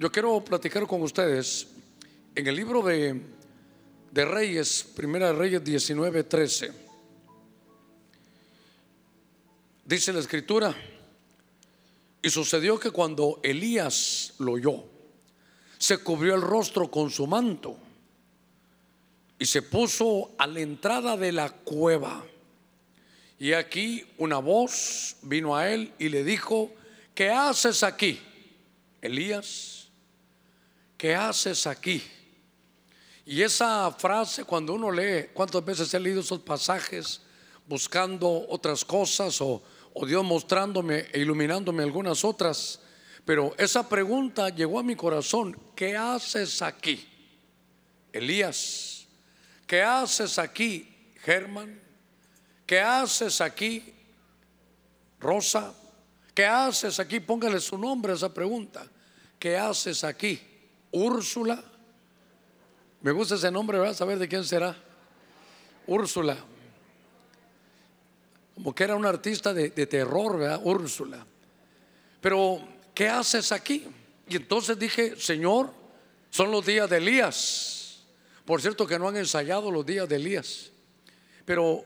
[0.00, 1.66] yo quiero platicar con ustedes
[2.34, 3.20] en el libro de,
[4.14, 6.72] Reyes, Primera de Reyes 19, 13.
[9.84, 10.74] Dice la escritura,
[12.22, 14.84] y sucedió que cuando Elías lo oyó,
[15.76, 17.76] se cubrió el rostro con su manto
[19.38, 22.24] y se puso a la entrada de la cueva.
[23.38, 26.72] Y aquí una voz vino a él y le dijo,
[27.14, 28.18] ¿qué haces aquí?
[29.02, 29.79] Elías,
[31.00, 32.02] ¿qué haces aquí?
[33.24, 37.22] Y esa frase, cuando uno lee, ¿cuántas veces he leído esos pasajes
[37.66, 39.62] buscando otras cosas o,
[40.06, 42.80] Dios mostrándome e iluminándome algunas otras?
[43.24, 47.08] Pero esa pregunta llegó a mi corazón, ¿qué haces aquí?
[48.12, 49.06] Elías,
[49.66, 51.80] ¿qué haces aquí, Germán?
[52.66, 53.94] ¿Qué haces aquí,
[55.18, 55.72] Rosa?
[56.34, 57.20] ¿Qué haces aquí?
[57.20, 58.86] Póngale su nombre a esa pregunta.
[59.38, 60.49] ¿Qué haces aquí?
[60.92, 61.62] Úrsula.
[63.02, 63.94] Me gusta ese nombre, ¿verdad?
[63.94, 64.76] Saber de quién será.
[65.86, 66.36] Úrsula.
[68.54, 70.60] Como que era un artista de, de terror, ¿verdad?
[70.64, 71.26] Úrsula.
[72.20, 72.60] Pero,
[72.94, 73.86] ¿qué haces aquí?
[74.28, 75.72] Y entonces dije, Señor,
[76.30, 78.00] son los días de Elías.
[78.44, 80.70] Por cierto que no han ensayado los días de Elías.
[81.44, 81.84] Pero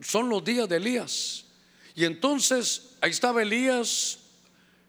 [0.00, 1.44] son los días de Elías.
[1.94, 4.18] Y entonces ahí estaba Elías,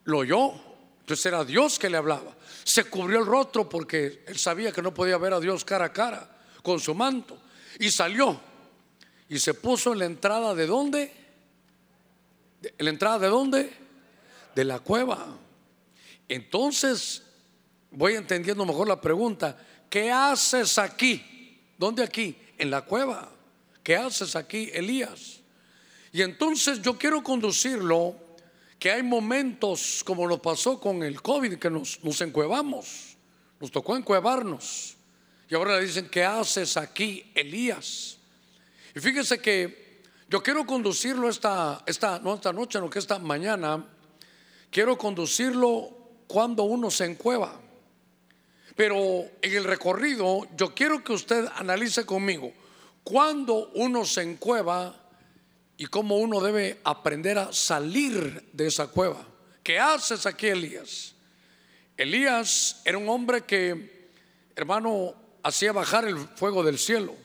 [0.03, 0.53] lo oyó.
[1.01, 2.35] Entonces era Dios que le hablaba.
[2.65, 5.93] Se cubrió el rostro porque él sabía que no podía ver a Dios cara a
[5.93, 7.37] cara con su manto.
[7.77, 8.41] Y salió.
[9.29, 11.13] Y se puso en la entrada de dónde?
[12.63, 13.71] ¿En la entrada de dónde?
[14.55, 15.37] De la cueva.
[16.27, 17.21] Entonces,
[17.91, 19.55] voy entendiendo mejor la pregunta.
[19.87, 21.61] ¿Qué haces aquí?
[21.77, 22.35] ¿Dónde aquí?
[22.57, 23.31] En la cueva.
[23.83, 25.41] ¿Qué haces aquí, Elías?
[26.11, 28.15] Y entonces yo quiero conducirlo,
[28.79, 33.17] que hay momentos como lo pasó con el COVID, que nos, nos encuevamos,
[33.59, 34.97] nos tocó encuevarnos.
[35.49, 38.17] Y ahora le dicen, ¿qué haces aquí, Elías?
[38.95, 43.85] Y fíjese que yo quiero conducirlo esta, esta, no esta noche, no que esta mañana,
[44.71, 45.89] quiero conducirlo
[46.27, 47.61] cuando uno se encueva.
[48.75, 48.97] Pero
[49.41, 52.51] en el recorrido, yo quiero que usted analice conmigo
[53.03, 55.04] cuando uno se encueva
[55.77, 59.25] y cómo uno debe aprender a salir de esa cueva.
[59.63, 61.15] ¿Qué haces aquí, Elías?
[61.97, 64.09] Elías era un hombre que,
[64.55, 65.13] hermano,
[65.43, 67.15] hacía bajar el fuego del cielo.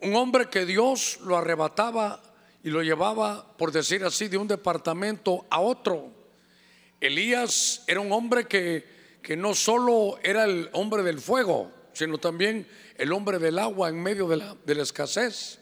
[0.00, 2.22] Un hombre que Dios lo arrebataba
[2.62, 6.10] y lo llevaba, por decir así, de un departamento a otro.
[7.00, 12.66] Elías era un hombre que, que no solo era el hombre del fuego, sino también
[12.96, 15.58] el hombre del agua en medio de la, de la escasez.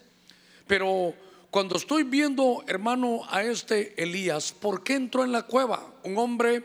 [0.66, 1.14] Pero
[1.52, 5.86] cuando estoy viendo, hermano, a este Elías, ¿por qué entró en la cueva?
[6.02, 6.64] Un hombre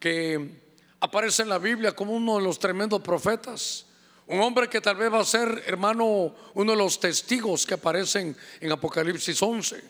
[0.00, 0.58] que
[1.00, 3.84] aparece en la Biblia como uno de los tremendos profetas.
[4.26, 8.34] Un hombre que tal vez va a ser, hermano, uno de los testigos que aparecen
[8.58, 9.84] en Apocalipsis 11.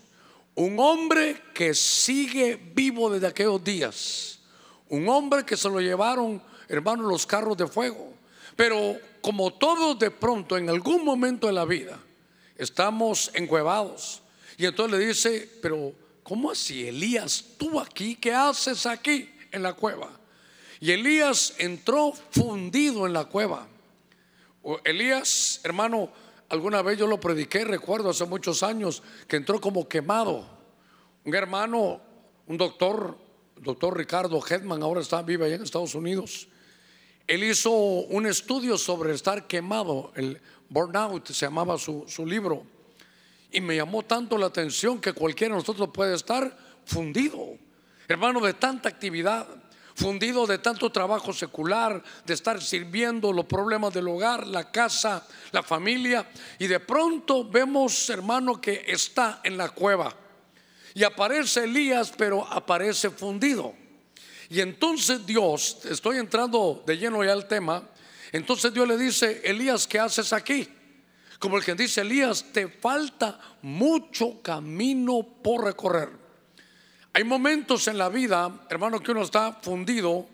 [0.57, 4.41] Un hombre que sigue vivo desde aquellos días.
[4.89, 8.13] Un hombre que se lo llevaron, hermano, los carros de fuego.
[8.57, 12.01] Pero como todos de pronto en algún momento de la vida
[12.59, 14.23] estamos encuevados.
[14.57, 19.75] Y entonces le dice, pero ¿cómo así Elías, tú aquí, qué haces aquí en la
[19.75, 20.11] cueva?
[20.81, 23.67] Y Elías entró fundido en la cueva.
[24.85, 26.11] Elías, hermano,
[26.49, 30.47] alguna vez yo lo prediqué, recuerdo hace muchos años, que entró como quemado.
[31.25, 32.01] Un hermano,
[32.47, 33.17] un doctor,
[33.57, 36.49] doctor Ricardo Hedman, ahora está vive allá en Estados Unidos.
[37.27, 42.65] Él hizo un estudio sobre estar quemado, el burnout se llamaba su, su, libro,
[43.51, 47.57] y me llamó tanto la atención que cualquiera de nosotros puede estar fundido,
[48.09, 49.47] hermano, de tanta actividad,
[49.97, 55.63] fundido de tanto trabajo secular, de estar sirviendo los problemas del hogar, la casa, la
[55.63, 56.29] familia,
[56.59, 60.15] y de pronto vemos, hermano, que está en la cueva.
[60.95, 63.75] Y aparece Elías, pero aparece fundido.
[64.49, 67.83] Y entonces Dios, estoy entrando de lleno ya al tema,
[68.33, 70.69] entonces Dios le dice, Elías, ¿qué haces aquí?
[71.39, 76.09] Como el que dice, Elías, te falta mucho camino por recorrer.
[77.13, 80.27] Hay momentos en la vida, hermano, que uno está fundido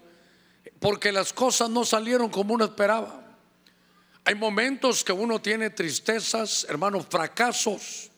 [0.81, 3.21] porque las cosas no salieron como uno esperaba.
[4.25, 8.11] Hay momentos que uno tiene tristezas, hermano, fracasos.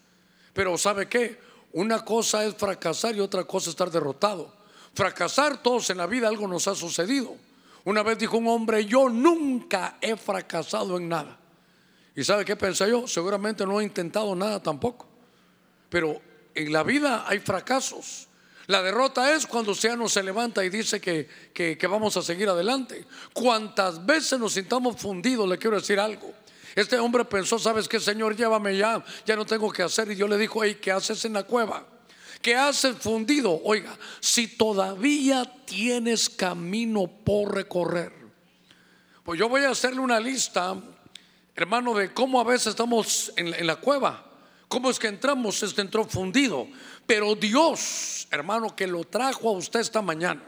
[0.53, 1.41] Pero ¿sabe qué?
[1.73, 6.29] Una cosa es fracasar y otra cosa es estar derrotado fracasar todos en la vida,
[6.29, 7.37] algo nos ha sucedido.
[7.85, 11.39] Una vez dijo un hombre, yo nunca he fracasado en nada.
[12.17, 13.07] ¿Y sabe qué pensé yo?
[13.07, 15.07] Seguramente no he intentado nada tampoco.
[15.91, 16.21] Pero
[16.55, 18.29] en la vida hay fracasos.
[18.67, 22.49] La derrota es cuando usted no se levanta y dice que, que, vamos a seguir
[22.49, 23.05] adelante.
[23.35, 26.33] Cuantas veces nos sintamos fundidos, le quiero decir algo.
[26.75, 28.35] Este hombre pensó, ¿sabes qué, Señor?
[28.35, 30.11] Llévame ya, ya no tengo que hacer.
[30.11, 31.85] Y Dios le dijo, ¿qué haces en la cueva?
[32.45, 33.59] ¿Qué haces fundido?
[33.65, 38.13] Oiga, si todavía tienes camino por recorrer.
[39.25, 40.77] Pues yo voy a hacerle una lista,
[41.57, 44.31] hermano, de cómo a veces estamos en, en la cueva.
[44.69, 45.63] ¿Cómo es que entramos?
[45.63, 46.69] Este entró fundido.
[47.07, 50.43] Pero Dios, hermano, que lo trajo a usted esta mañana,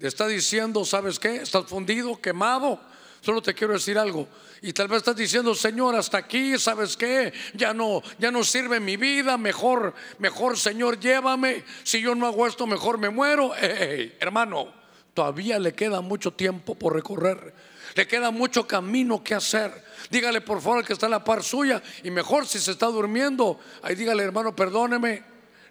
[0.00, 1.36] le está diciendo, ¿sabes qué?
[1.36, 2.80] Estás fundido, quemado.
[3.24, 4.28] Solo te quiero decir algo.
[4.60, 7.32] Y tal vez estás diciendo, Señor, hasta aquí, ¿sabes qué?
[7.54, 9.38] Ya no, ya no sirve mi vida.
[9.38, 11.64] Mejor, mejor, Señor, llévame.
[11.84, 13.54] Si yo no hago esto, mejor me muero.
[13.56, 14.68] hermano,
[15.14, 17.54] todavía le queda mucho tiempo por recorrer.
[17.94, 19.72] Le queda mucho camino que hacer.
[20.10, 21.82] Dígale por favor que está en la par suya.
[22.02, 25.22] Y mejor si se está durmiendo, ahí dígale, hermano, perdóneme.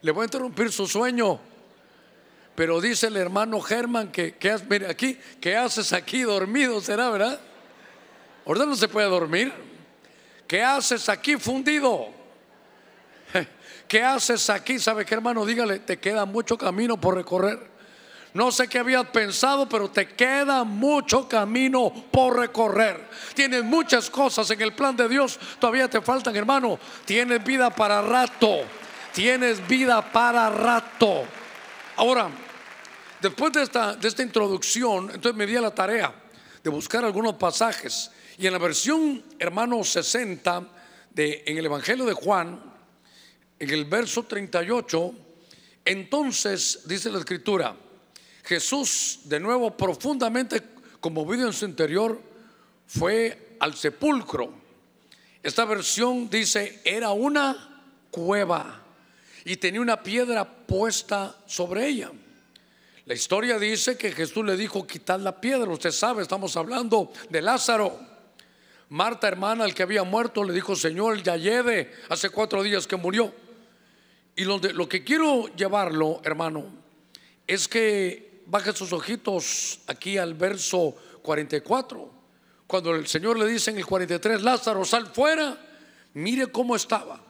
[0.01, 1.39] Le voy a interrumpir su sueño.
[2.55, 6.81] Pero dice el hermano Germán que, que mire aquí, ¿qué haces aquí dormido?
[6.81, 7.39] ¿Será verdad?
[8.45, 9.51] Ahorita no se puede dormir.
[10.47, 12.09] ¿Qué haces aquí fundido?
[13.87, 14.77] ¿Qué haces aquí?
[14.77, 15.45] ¿Sabe qué hermano?
[15.45, 17.73] Dígale, te queda mucho camino por recorrer.
[18.33, 23.07] No sé qué habías pensado, pero te queda mucho camino por recorrer.
[23.35, 25.39] Tienes muchas cosas en el plan de Dios.
[25.59, 26.79] Todavía te faltan, hermano.
[27.05, 28.61] Tienes vida para rato.
[29.13, 31.25] Tienes vida para rato.
[31.95, 32.29] Ahora,
[33.23, 36.13] después de esta, de esta introducción, entonces me di a la tarea
[36.61, 38.11] de buscar algunos pasajes.
[38.37, 40.67] Y en la versión, hermano 60,
[41.09, 42.61] de, en el Evangelio de Juan,
[43.57, 45.13] en el verso 38,
[45.85, 47.77] entonces dice la escritura,
[48.43, 50.61] Jesús, de nuevo profundamente
[50.99, 52.21] conmovido en su interior,
[52.85, 54.51] fue al sepulcro.
[55.41, 58.81] Esta versión dice, era una cueva
[59.45, 62.11] y tenía una piedra puesta sobre ella.
[63.05, 65.69] La historia dice que Jesús le dijo, quitad la piedra.
[65.69, 67.99] Usted sabe, estamos hablando de Lázaro.
[68.89, 72.95] Marta, hermana, el que había muerto, le dijo, Señor, ya lleve, hace cuatro días que
[72.95, 73.33] murió.
[74.35, 76.65] Y lo, que quiero llevarlo, hermano,
[77.45, 82.09] es que baje sus ojitos aquí al verso 44.
[82.65, 85.57] Cuando el Señor le dice en el 43, Lázaro, sal fuera,
[86.13, 87.21] mire cómo estaba.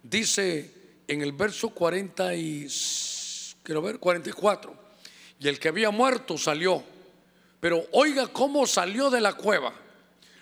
[0.00, 2.68] Dice en el verso 40 y,
[3.64, 4.87] quiero ver, 44,
[5.40, 6.82] y el que había muerto salió,
[7.60, 9.72] pero oiga cómo salió de la cueva,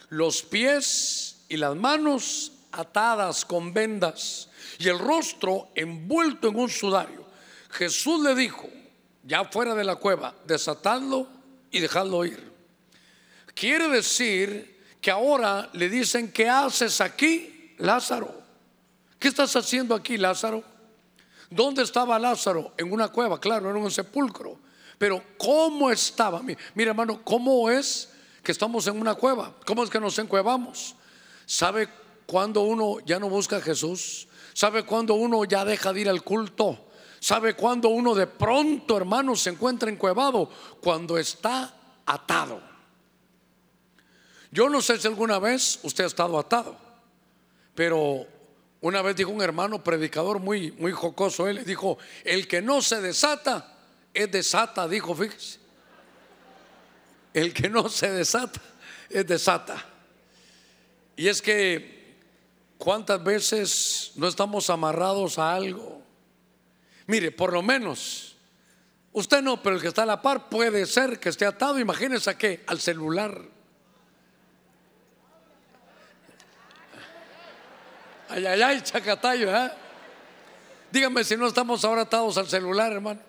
[0.08, 4.48] los pies y las manos atadas con vendas
[4.78, 7.24] y el rostro envuelto en un sudario.
[7.70, 8.68] Jesús le dijo,
[9.22, 11.28] ya fuera de la cueva, desatadlo
[11.70, 12.52] y dejadlo ir.
[13.54, 18.42] Quiere decir que ahora le dicen, ¿qué haces aquí, Lázaro?
[19.18, 20.62] ¿Qué estás haciendo aquí, Lázaro?
[21.50, 22.72] ¿Dónde estaba Lázaro?
[22.76, 24.58] En una cueva, claro, en un sepulcro.
[24.98, 26.42] Pero ¿cómo estaba?
[26.74, 28.08] Mira, hermano, ¿cómo es
[28.42, 29.54] que estamos en una cueva?
[29.66, 30.94] ¿Cómo es que nos encuevamos?
[31.44, 31.88] ¿Sabe
[32.26, 34.28] cuándo uno ya no busca a Jesús?
[34.54, 36.86] ¿Sabe cuándo uno ya deja de ir al culto?
[37.20, 40.50] ¿Sabe cuándo uno de pronto, hermano, se encuentra encuevado?
[40.80, 41.74] Cuando está
[42.06, 42.60] atado.
[44.50, 46.78] Yo no sé si alguna vez usted ha estado atado,
[47.74, 48.26] pero
[48.80, 53.00] una vez dijo un hermano predicador muy, muy jocoso, él dijo, el que no se
[53.00, 53.75] desata,
[54.16, 55.58] es desata, dijo, fíjese.
[57.34, 58.60] El que no se desata,
[59.10, 59.84] es desata.
[61.16, 62.16] Y es que,
[62.78, 66.02] ¿cuántas veces no estamos amarrados a algo?
[67.06, 68.36] Mire, por lo menos,
[69.12, 72.30] usted no, pero el que está a la par puede ser que esté atado, imagínese
[72.30, 73.38] a qué, al celular.
[78.28, 79.70] Ay, ay, ay, chacatayo, ¿eh?
[80.90, 83.25] Dígame si no estamos ahora atados al celular, hermano.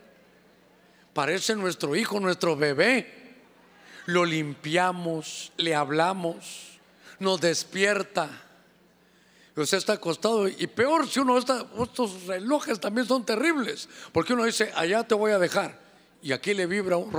[1.17, 3.11] Parece nuestro hijo, nuestro bebé.
[4.05, 6.77] Lo limpiamos, le hablamos,
[7.17, 8.29] nos despierta.
[9.55, 14.43] Usted está acostado y peor si uno está, estos relojes también son terribles, porque uno
[14.43, 15.79] dice, allá te voy a dejar
[16.21, 17.11] y aquí le vibra un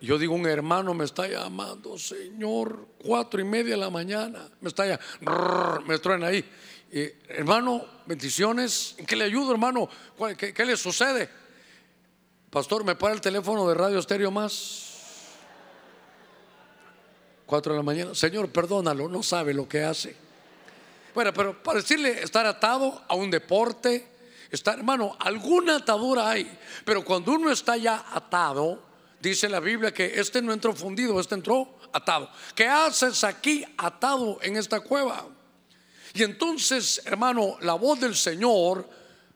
[0.00, 4.68] yo digo, un hermano me está llamando, Señor, cuatro y media de la mañana, me
[4.68, 6.44] está llamando, me traen ahí.
[6.90, 9.88] Hermano, bendiciones, ¿en qué le ayudo, hermano?
[10.36, 11.28] ¿Qué, ¿Qué, le sucede?
[12.50, 14.84] Pastor, me para el teléfono de Radio Estéreo Más.
[17.46, 18.14] Cuatro de la mañana.
[18.14, 20.16] Señor, perdónalo, no sabe lo que hace.
[21.14, 24.06] Bueno, pero para decirle estar atado a un deporte,
[24.50, 26.50] estar, hermano, alguna atadura hay,
[26.84, 28.88] pero cuando uno está ya atado,
[29.20, 32.30] Dice la Biblia que este no entró fundido, este entró atado.
[32.54, 35.26] ¿Qué haces aquí atado en esta cueva?
[36.18, 38.84] Y entonces, hermano, la voz del Señor,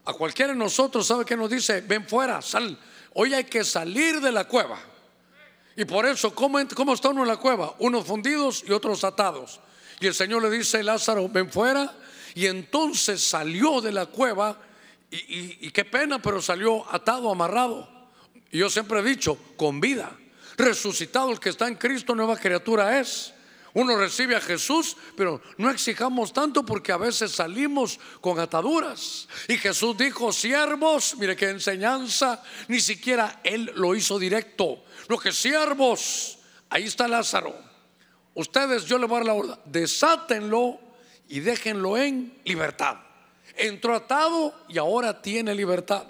[0.04, 1.80] a cualquiera de nosotros, ¿sabe que nos dice?
[1.80, 2.76] Ven fuera, sal.
[3.14, 4.80] Hoy hay que salir de la cueva.
[5.76, 7.76] Y por eso, ¿cómo, ¿cómo está uno en la cueva?
[7.78, 9.60] Unos fundidos y otros atados.
[10.00, 11.94] Y el Señor le dice, Lázaro, ven fuera.
[12.34, 14.58] Y entonces salió de la cueva
[15.08, 17.88] y, qué pena, pero salió atado, amarrado.
[18.50, 20.18] Y yo siempre he dicho, con vida.
[20.56, 23.31] Resucitado el que está en Cristo, nueva criatura es.
[23.74, 29.28] Uno recibe a Jesús, pero no exijamos tanto porque a veces salimos con ataduras.
[29.48, 34.84] Y Jesús dijo, siervos, mire qué enseñanza, ni siquiera Él lo hizo directo.
[35.08, 36.38] Lo que siervos,
[36.68, 37.54] ahí está Lázaro.
[38.34, 40.78] Ustedes, yo le voy a dar la orden, desátenlo
[41.28, 42.96] y déjenlo en libertad
[43.56, 46.06] entró atado y ahora tiene libertad.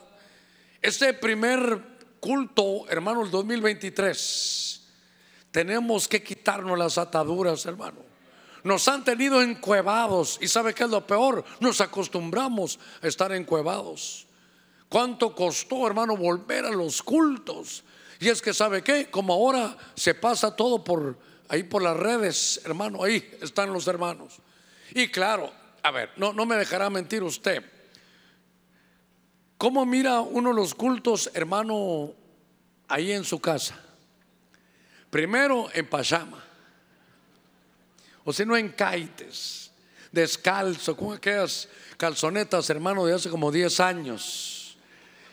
[0.80, 1.80] Este primer
[2.20, 4.71] culto, hermano, el 2023,
[5.52, 8.00] tenemos que quitarnos las ataduras, hermano.
[8.64, 14.26] Nos han tenido encuevados y sabe qué es lo peor, nos acostumbramos a estar encuevados.
[14.88, 17.84] ¿Cuánto costó, hermano, volver a los cultos?
[18.18, 21.18] Y es que sabe qué, como ahora se pasa todo por
[21.48, 24.38] ahí por las redes, hermano, ahí están los hermanos.
[24.94, 27.64] Y claro, a ver, no, no me dejará mentir usted.
[29.58, 32.12] ¿Cómo mira uno los cultos, hermano,
[32.88, 33.78] ahí en su casa?
[35.12, 36.42] Primero en pajama,
[38.24, 39.70] o si no en caites,
[40.10, 44.78] descalzo, con aquellas calzonetas, hermano, de hace como 10 años.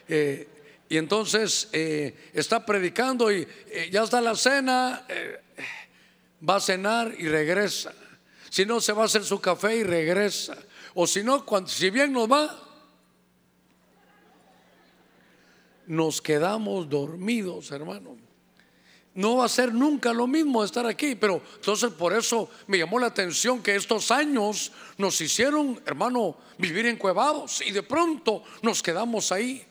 [0.09, 0.49] Eh,
[0.89, 5.07] y entonces eh, está predicando y eh, ya está la cena,
[6.47, 7.93] va a cenar y regresa.
[8.49, 10.57] Si no, se va a hacer su café y regresa.
[10.93, 12.67] O si no, cuando, si bien nos va,
[15.87, 18.28] nos quedamos dormidos, hermano.
[19.19, 22.97] No va a ser nunca lo mismo estar aquí, pero entonces por eso me llamó
[22.99, 29.33] la atención que estos años nos hicieron, hermano, vivir encuevados y de pronto nos quedamos
[29.33, 29.61] ahí.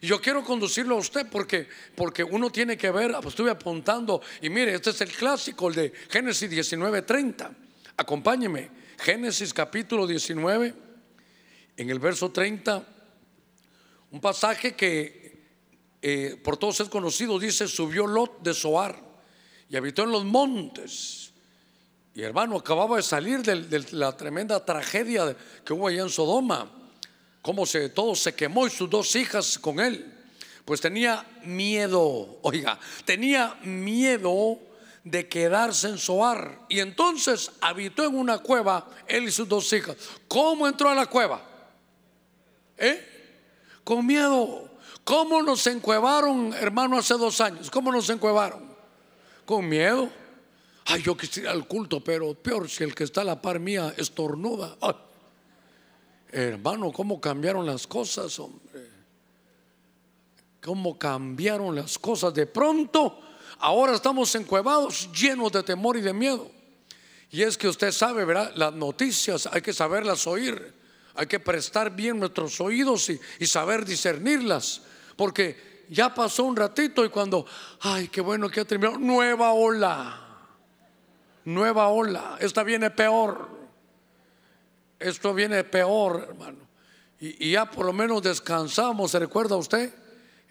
[0.00, 4.72] Yo quiero conducirlo a usted porque, porque uno tiene que ver, estuve apuntando, y mire,
[4.72, 7.50] este es el clásico, el de Génesis 19:30.
[7.98, 10.74] Acompáñeme, Génesis capítulo 19,
[11.76, 12.82] en el verso 30,
[14.12, 15.23] un pasaje que
[16.06, 18.94] eh, por todos es conocido, dice, subió Lot de Soar
[19.70, 21.32] y habitó en los montes.
[22.14, 25.34] Y hermano, acababa de salir de, la tremenda tragedia
[25.64, 26.70] que hubo allá en Sodoma,
[27.40, 30.12] cómo se, todo se quemó y sus dos hijas con él.
[30.66, 34.58] Pues tenía miedo, oiga, tenía miedo
[35.04, 36.66] de quedarse en Soar.
[36.68, 39.96] Y entonces habitó en una cueva él y sus dos hijas.
[40.28, 41.42] ¿Cómo entró a la cueva?
[42.76, 43.80] ¿Eh?
[43.82, 44.73] Con miedo.
[45.04, 47.70] ¿Cómo nos encuevaron, hermano, hace dos años?
[47.70, 48.74] ¿Cómo nos encuevaron?
[49.44, 50.10] Con miedo.
[50.86, 53.94] Ay, yo quisiera al culto, pero peor si el que está a la par mía
[53.96, 54.76] estornuda.
[56.30, 58.90] Hermano, ¿cómo cambiaron las cosas, hombre?
[60.62, 62.32] ¿Cómo cambiaron las cosas?
[62.32, 63.20] De pronto
[63.58, 66.50] Ahora estamos encuevados, llenos de temor y de miedo.
[67.30, 68.52] Y es que usted sabe, ¿verdad?
[68.56, 70.74] Las noticias hay que saberlas oír,
[71.14, 74.82] hay que prestar bien nuestros oídos y, saber discernirlas,
[75.16, 77.46] porque ya pasó un ratito y cuando,
[77.80, 80.20] ay, qué bueno que ha terminado, nueva ola,
[81.44, 83.48] nueva ola, esta viene peor,
[84.98, 86.58] esto viene peor, hermano.
[87.20, 89.94] Y, ya por lo menos descansamos, ¿se recuerda usted,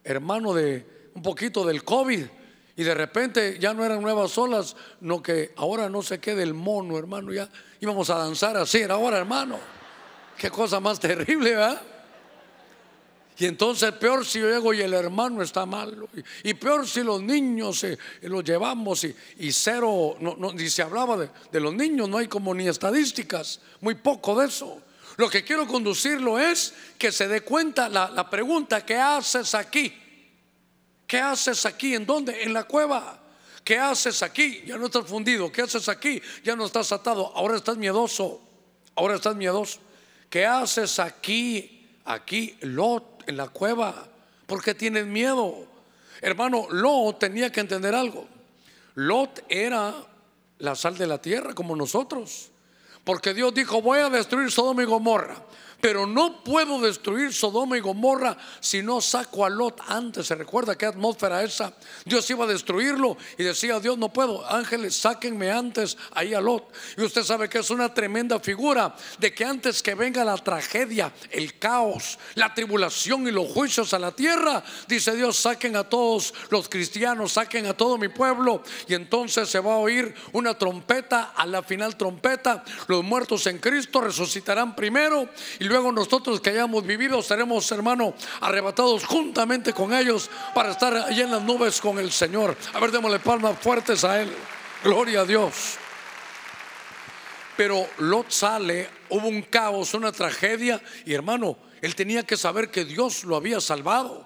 [0.03, 2.25] hermano, de un poquito del COVID?
[2.75, 6.55] Y de repente ya no eran nuevas olas, no que ahora no se quede el
[6.55, 7.32] mono, hermano.
[7.32, 7.48] Ya
[7.79, 9.60] íbamos a danzar así, ahora, hermano.
[10.38, 11.82] Qué cosa más terrible, ¿verdad?
[13.38, 16.08] Y entonces peor si yo llego y el hermano está mal.
[16.44, 20.18] Y peor si los niños eh, los llevamos y, cero,
[20.54, 21.18] ni se hablaba
[21.52, 24.82] de, los niños, no hay como ni estadísticas, muy poco de eso.
[25.18, 29.94] Lo que quiero conducirlo es que se dé cuenta la, la pregunta, ¿qué haces aquí?
[31.06, 31.94] ¿Qué haces aquí?
[31.94, 32.44] ¿En dónde?
[32.44, 33.20] En la cueva.
[33.63, 34.63] ¿Qué haces aquí?
[34.66, 35.52] Ya no estás fundido.
[35.52, 36.22] ¿Qué haces aquí?
[36.44, 37.32] Ya no estás atado.
[37.36, 38.42] Ahora estás miedoso.
[38.96, 39.80] Ahora estás miedoso.
[40.30, 41.88] ¿Qué haces aquí?
[42.06, 44.08] Aquí, Lot, en la cueva.
[44.46, 45.65] ¿Por qué tienes miedo?
[46.22, 48.27] Hermano, Lot tenía que entender algo.
[48.96, 49.94] Lot era
[50.60, 52.51] la sal de la tierra como nosotros.
[53.03, 55.36] Porque Dios dijo, voy a destruir Sodoma y Gomorra.
[55.84, 60.28] Pero no puedo destruir Sodoma y Gomorra si no saco a Lot antes.
[60.28, 61.74] ¿Se recuerda qué atmósfera esa?
[62.06, 66.72] Dios iba a destruirlo y decía, Dios no puedo, ángeles, sáquenme antes ahí a Lot.
[66.98, 71.12] Y usted sabe que es una tremenda figura de que antes que venga la tragedia,
[71.30, 76.34] el caos, la tribulación y los juicios a la tierra, dice Dios, saquen a todos
[76.50, 78.63] los cristianos, saquen a todo mi pueblo.
[78.88, 83.58] Y entonces se va a oír una trompeta, a la final trompeta, los muertos en
[83.58, 85.28] Cristo resucitarán primero
[85.60, 91.22] y luego nosotros que hayamos vivido seremos, hermano, arrebatados juntamente con ellos para estar allí
[91.22, 92.56] en las nubes con el Señor.
[92.74, 94.32] A ver, démosle palmas fuertes a Él.
[94.84, 95.77] Gloria a Dios.
[97.56, 102.86] Pero Lot sale, hubo un caos, una tragedia, y hermano, él tenía que saber que
[102.86, 104.25] Dios lo había salvado.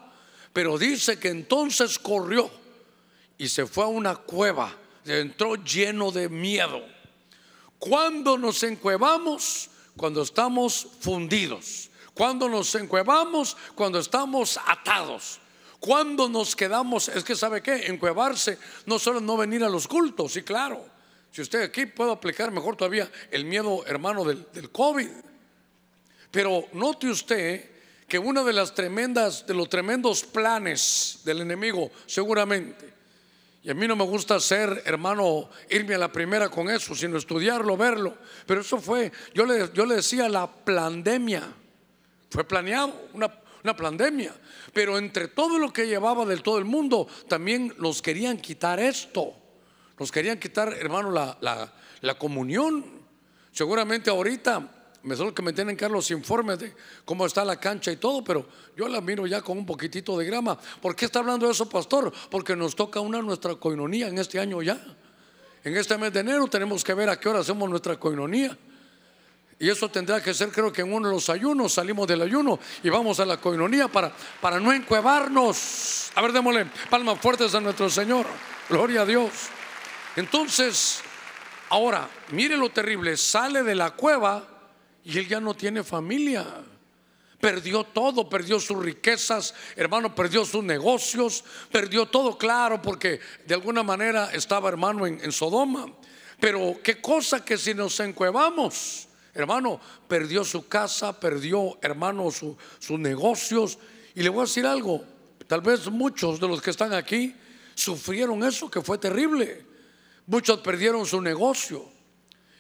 [0.54, 2.50] Pero dice que entonces corrió
[3.38, 4.74] y se fue a una cueva,
[5.06, 6.84] entró lleno de miedo.
[7.78, 15.40] Cuando nos encuevamos, cuando estamos fundidos, cuando nos encuevamos, cuando estamos atados.
[15.80, 20.34] Cuando nos quedamos, es que sabe qué, encuevarse no solo no venir a los cultos,
[20.34, 20.84] sí, claro.
[21.32, 25.10] Si usted aquí puede aplicar mejor todavía el miedo hermano del, del COVID.
[26.32, 27.70] Pero note usted
[28.08, 32.97] que una de las tremendas, de los tremendos planes del enemigo, seguramente,
[33.68, 37.18] y a mí no me gusta ser, hermano, irme a la primera con eso, sino
[37.18, 38.16] estudiarlo, verlo.
[38.46, 41.44] Pero eso fue, yo le, yo le decía la pandemia.
[42.30, 43.30] Fue planeado, una,
[43.66, 44.34] una pandemia.
[44.72, 49.34] Pero entre todo lo que llevaba del todo el mundo, también nos querían quitar esto.
[50.00, 52.86] Nos querían quitar, hermano, la, la, la comunión.
[53.52, 54.77] Seguramente ahorita
[55.08, 57.96] me solo que me tienen que dar los informes de cómo está la cancha y
[57.96, 58.46] todo, pero
[58.76, 60.60] yo la miro ya con un poquitito de grama.
[60.82, 62.12] ¿Por qué está hablando eso, pastor?
[62.30, 64.78] Porque nos toca una nuestra coinonía en este año ya.
[65.64, 68.58] En este mes de enero tenemos que ver a qué hora hacemos nuestra coinonía.
[69.60, 72.60] Y eso tendrá que ser, creo que en uno de los ayunos salimos del ayuno
[72.84, 74.12] y vamos a la coinonía para,
[74.42, 76.12] para no encuevarnos.
[76.16, 78.26] A ver, démosle palmas fuertes a nuestro Señor.
[78.70, 79.32] Gloria a Dios.
[80.18, 81.00] Entonces,
[81.70, 84.57] ahora, mire lo terrible, sale de la cueva
[85.08, 86.46] y él ya no tiene familia.
[87.40, 93.84] Perdió todo, perdió sus riquezas, hermano, perdió sus negocios, perdió todo, claro, porque de alguna
[93.84, 95.88] manera estaba hermano en, Sodoma.
[96.42, 103.80] Pero qué cosa que si nos encuevamos, hermano, perdió su casa, perdió, hermano, sus negocios.
[104.14, 105.06] Y le voy a decir algo,
[105.48, 107.34] tal vez muchos de los que están aquí
[107.76, 109.66] sufrieron eso que fue terrible.
[110.26, 111.97] Muchos perdieron su negocio.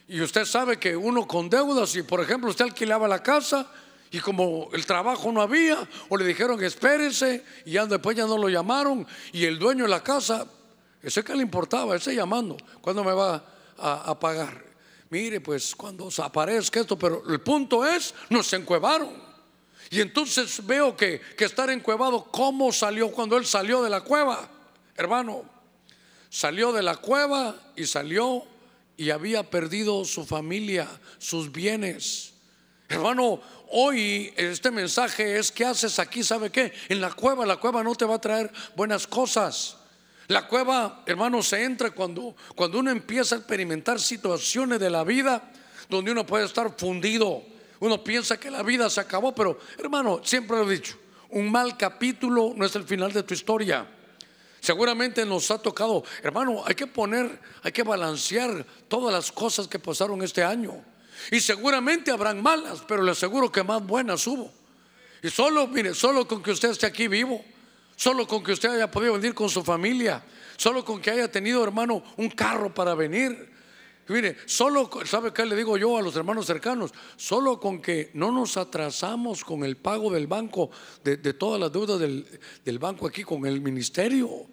[0.07, 3.69] Y usted sabe que uno con deudas, si por ejemplo usted alquilaba la casa
[4.09, 8.37] y como el trabajo no había, o le dijeron espérese y ya después ya no
[8.37, 10.47] lo llamaron, y el dueño de la casa,
[11.01, 13.43] ese que le importaba, ese llamando, ¿cuándo me va
[13.77, 14.63] a, pagar?
[15.09, 19.27] Mire, pues cuando aparezca esto, pero el punto es, nos encuevaron.
[19.89, 24.49] Y entonces veo que, que estar encuevado, ¿cómo salió cuando él salió de la cueva?
[24.95, 25.43] Hermano,
[26.29, 28.45] salió de la cueva y salió
[28.97, 30.87] y había perdido su familia,
[31.19, 32.33] sus bienes.
[32.89, 36.23] Hermano, hoy este mensaje es, ¿qué haces aquí?
[36.23, 36.73] ¿Sabe qué?
[36.89, 39.77] En la cueva, la cueva no te va a traer buenas cosas.
[40.27, 45.51] La cueva, hermano, se entra cuando, cuando uno empieza a experimentar situaciones de la vida
[45.89, 47.43] donde uno puede estar fundido.
[47.79, 50.97] Uno piensa que la vida se acabó, pero hermano, siempre lo he dicho,
[51.29, 53.87] un mal capítulo no es el final de tu historia.
[54.59, 59.79] Seguramente nos ha tocado, hermano, hay que poner, hay que balancear todas las cosas que
[59.79, 60.73] pasaron este año.
[61.31, 64.51] Y seguramente habrán malas, pero le aseguro que más buenas hubo.
[65.21, 67.43] Y solo, mire, solo con que usted esté aquí vivo,
[67.95, 70.23] solo con que usted haya podido venir con su familia,
[70.57, 73.56] solo con que haya tenido, hermano, un carro para venir.
[74.09, 76.93] Mire, solo, ¿sabe qué le digo yo a los hermanos cercanos?
[77.15, 80.69] Solo con que no nos atrasamos con el pago del banco,
[81.03, 82.25] de, todas las deudas del,
[82.63, 84.47] del banco aquí, con el ministerio.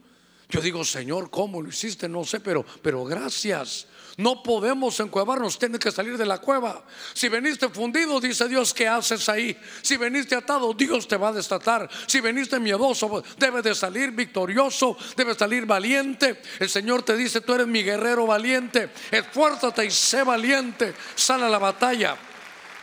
[0.48, 2.08] Yo digo, Señor, ¿cómo lo hiciste?
[2.08, 3.86] No sé, pero, pero gracias.
[4.16, 6.84] No podemos encuevarnos, tienes que salir de la cueva.
[7.14, 9.58] Si veniste fundido, dice Dios, ¿qué haces ahí?
[9.82, 11.88] Si veniste atado, Dios te va a desatar.
[12.06, 16.40] Si veniste miedoso, debes de salir victorioso, debes salir valiente.
[16.60, 18.90] El Señor te dice, tú eres mi guerrero valiente.
[19.10, 20.94] Esfuérzate y sé valiente.
[21.16, 22.16] Sal a la batalla,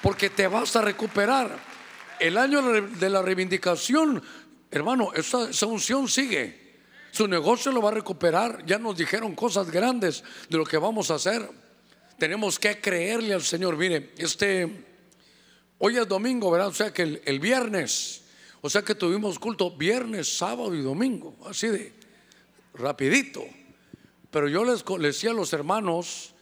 [0.02, 1.72] porque te vas a recuperar.
[2.20, 4.22] El año de la reivindicación,
[4.70, 6.61] hermano, esa, esa unción sigue.
[7.12, 8.66] Su negocio lo va a recuperar.
[8.66, 11.48] Ya nos dijeron cosas grandes de lo que vamos a hacer.
[12.18, 13.76] Tenemos que creerle al Señor.
[13.78, 14.86] Mire, este,
[15.78, 16.70] hoy es domingo, ¿verdad?
[16.70, 18.24] O sea que el, viernes,
[18.62, 21.94] o sea que tuvimos culto viernes, sábado y domingo, así de
[22.76, 23.44] rapidito.
[24.30, 26.34] Pero yo les, les decía a los hermanos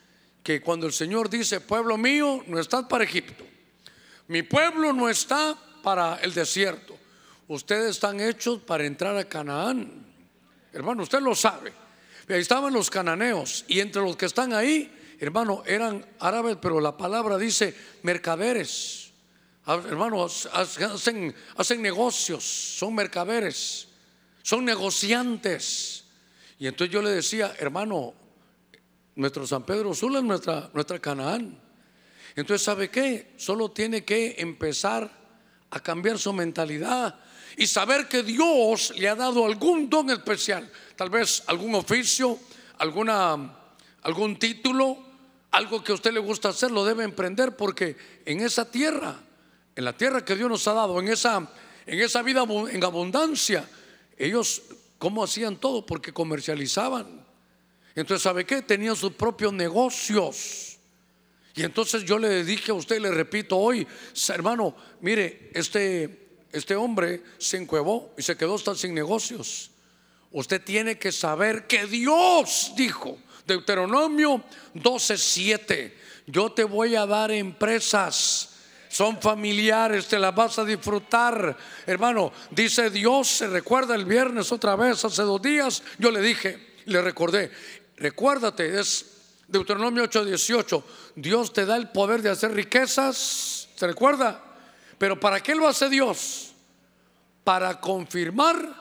[0.44, 3.44] que cuando el Señor dice, pueblo mío, no estás para Egipto,
[4.28, 6.96] Mi pueblo no está para el desierto.
[7.48, 10.09] Ustedes están hechos para entrar a Canaán.
[10.74, 11.74] Hermano, usted lo sabe.
[12.28, 16.96] Ahí estaban los cananeos y entre los que están ahí, hermano, eran árabes, pero la
[16.96, 19.12] palabra dice mercaderes.
[19.66, 23.88] Ah, Hermanos, hacen, hacen negocios, son mercaderes,
[24.44, 26.06] son negociantes.
[26.60, 28.14] Y entonces yo le decía, hermano,
[29.16, 31.60] nuestro San Pedro Sula es nuestra, nuestra Canaán.
[32.36, 33.34] Entonces, ¿sabe qué?
[33.38, 35.10] Solo tiene que empezar
[35.72, 37.20] a cambiar su mentalidad
[37.60, 42.40] y saber que Dios le ha dado algún don especial, tal vez algún oficio,
[42.78, 43.54] alguna,
[44.02, 44.98] algún título,
[45.52, 49.20] algo que a usted le gusta hacer, lo debe emprender porque en esa tierra,
[49.76, 51.52] en la tierra que Dios nos ha dado, en esa,
[51.86, 53.70] en esa vida en abundancia,
[54.18, 54.62] ellos,
[54.98, 55.86] ¿cómo hacían todo?
[55.86, 57.26] Porque comercializaban.
[57.94, 58.62] Entonces, ¿sabe qué?
[58.62, 60.78] Tenían sus propios negocios.
[61.56, 63.86] Y entonces yo le dije a usted, le repito hoy,
[64.30, 69.72] hermano, mire, este, este hombre se encuevó y se quedó hasta sin negocios.
[70.32, 74.44] Usted tiene que saber que Dios dijo, Deuteronomio
[74.76, 75.94] 12:7,
[76.28, 78.50] yo te voy a dar empresas,
[78.90, 81.58] son familiares, te las vas a disfrutar.
[81.86, 86.76] Hermano, dice Dios, se recuerda el viernes otra vez, hace dos días, yo le dije,
[86.86, 87.52] le recordé,
[87.98, 89.06] recuérdate, es
[89.48, 90.84] Deuteronomio 8:18,
[91.16, 94.49] Dios te da el poder de hacer riquezas, ¿se recuerda?
[95.00, 96.52] Pero ¿para qué lo hace Dios?
[97.44, 98.76] Para confirmar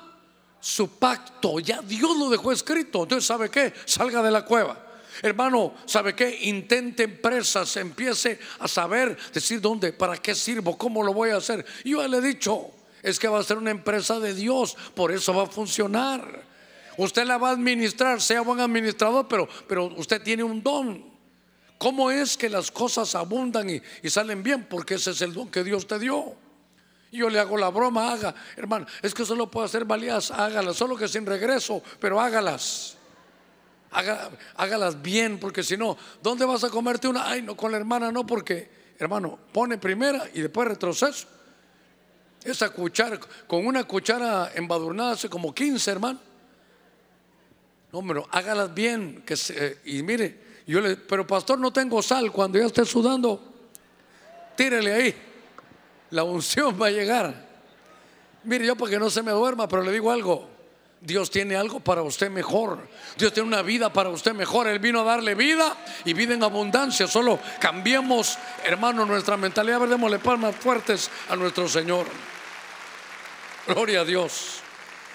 [0.61, 1.61] su pacto.
[1.61, 3.05] Ya Dios lo dejó escrito.
[3.05, 3.73] Entonces, ¿sabe qué?
[3.87, 4.85] Salga de la cueva.
[5.23, 6.41] Hermano, ¿sabe qué?
[6.43, 11.65] Intente empresas, empiece a saber, decir dónde, para qué sirvo, cómo lo voy a hacer.
[11.85, 12.71] Yo le he dicho,
[13.03, 16.45] es que va a ser una empresa de Dios, por eso va a funcionar.
[16.97, 21.05] Usted la va a administrar, sea buen administrador, pero, pero usted tiene un don.
[21.79, 24.67] ¿Cómo es que las cosas abundan y, salen bien?
[24.69, 26.35] Porque ese es el don que Dios te dio.
[27.13, 30.97] Yo le hago la broma, haga, hermano, es que solo puedo hacer validas, hágalas, solo
[30.97, 32.97] que sin regreso, pero hágalas.
[34.57, 37.27] Hágalas bien, porque si no, ¿dónde vas a comerte una?
[37.31, 41.27] Ay, no, con la hermana no, porque, hermano, pone primera y después retroceso.
[42.45, 46.21] Esa cuchara, con una cuchara embadurnada hace como 15, hermano.
[47.91, 52.31] No, pero hágalas bien, que se- y mire, yo le, pero pastor, no tengo sal,
[52.31, 53.43] cuando ya esté sudando,
[54.55, 55.15] tírele ahí,
[56.11, 57.49] la unción va a llegar.
[58.45, 60.49] Mire, yo para que no se me duerma, pero le digo algo.
[61.01, 62.89] Dios tiene algo para usted mejor.
[63.17, 64.67] Dios tiene una vida para usted mejor.
[64.67, 67.07] Él vino a darle vida y vida en abundancia.
[67.07, 69.83] Solo cambiemos, hermano, nuestra mentalidad.
[69.83, 72.07] A ver, palmas fuertes a nuestro Señor.
[73.67, 74.61] Gloria a Dios.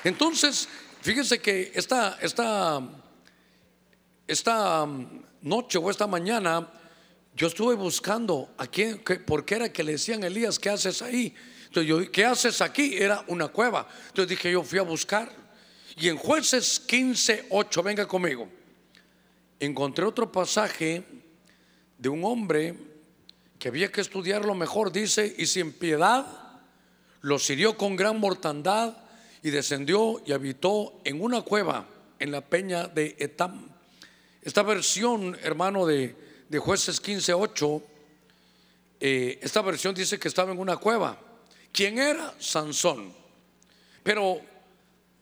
[0.04, 0.70] Entonces,
[1.02, 2.82] fíjense que esta, esta,
[4.26, 4.88] esta
[5.44, 6.68] noche o esta mañana
[7.36, 11.02] yo estuve buscando a quién, qué- por qué era que le decían Elías, ¿qué haces
[11.02, 11.34] ahí?
[11.66, 12.96] Entonces yo, ¿qué haces aquí?
[12.96, 13.88] Era una cueva.
[14.08, 15.32] Entonces dije, yo fui a buscar.
[15.98, 18.48] Y en jueces 15, 8, venga conmigo.
[19.60, 21.04] Encontré otro pasaje
[21.98, 22.76] de un hombre
[23.58, 24.92] que había que estudiarlo mejor.
[24.92, 26.26] Dice, y sin piedad
[27.22, 28.98] los hirió con gran mortandad
[29.42, 31.88] y descendió y habitó en una cueva
[32.20, 33.73] en la peña de Etam.
[34.44, 36.16] Esta versión, hermano, de,
[36.50, 37.84] de jueces 15, 8,
[39.00, 41.18] eh, esta versión dice que estaba en una cueva.
[41.72, 42.34] ¿Quién era?
[42.40, 43.14] Sansón.
[44.04, 44.42] Pero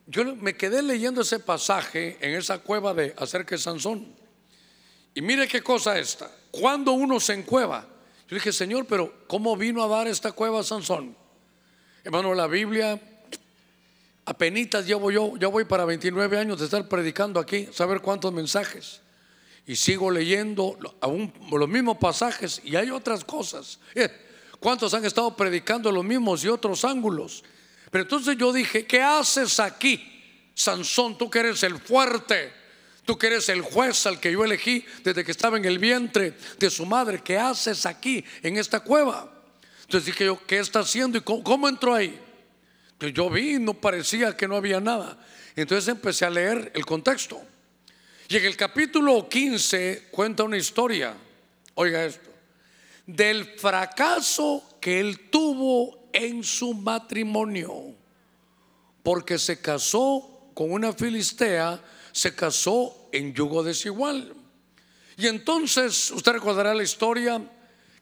[0.08, 4.08] yo me quedé leyendo ese pasaje en esa cueva de acerca de Sansón.
[5.14, 6.30] Y mire qué cosa esta.
[6.52, 7.88] Cuando uno se encueva,
[8.28, 11.16] yo dije, Señor, pero ¿cómo vino a dar esta cueva a Sansón?
[12.04, 13.00] Hermano, la Biblia,
[14.26, 19.02] apenitas llevo yo, ya voy para 29 años de estar predicando aquí, saber cuántos mensajes.
[19.66, 23.80] Y sigo leyendo aún los mismos pasajes y hay otras cosas.
[23.96, 24.10] Eh,
[24.60, 27.44] ¿Cuántos han estado predicando los mismos y otros ángulos?
[27.90, 31.18] Pero entonces yo dije, ¿qué haces aquí, Sansón?
[31.18, 32.54] Tú que eres el fuerte,
[33.06, 36.36] tú que eres el juez al que yo elegí desde que estaba en el vientre
[36.58, 39.32] de su madre, ¿qué haces aquí en esta cueva?
[39.82, 42.18] Entonces dije yo, ¿qué está haciendo y cómo, cómo entró ahí?
[42.94, 45.18] Entonces yo vi, no parecía que no había nada.
[45.56, 47.42] Entonces empecé a leer el contexto.
[48.32, 51.14] Y en el capítulo 15 cuenta una historia,
[51.76, 52.30] oiga esto,
[53.06, 57.94] del fracaso que él tuvo en su matrimonio,
[59.04, 64.34] porque se casó con una filistea, se casó en yugo desigual.
[65.18, 67.42] Y entonces usted recordará la historia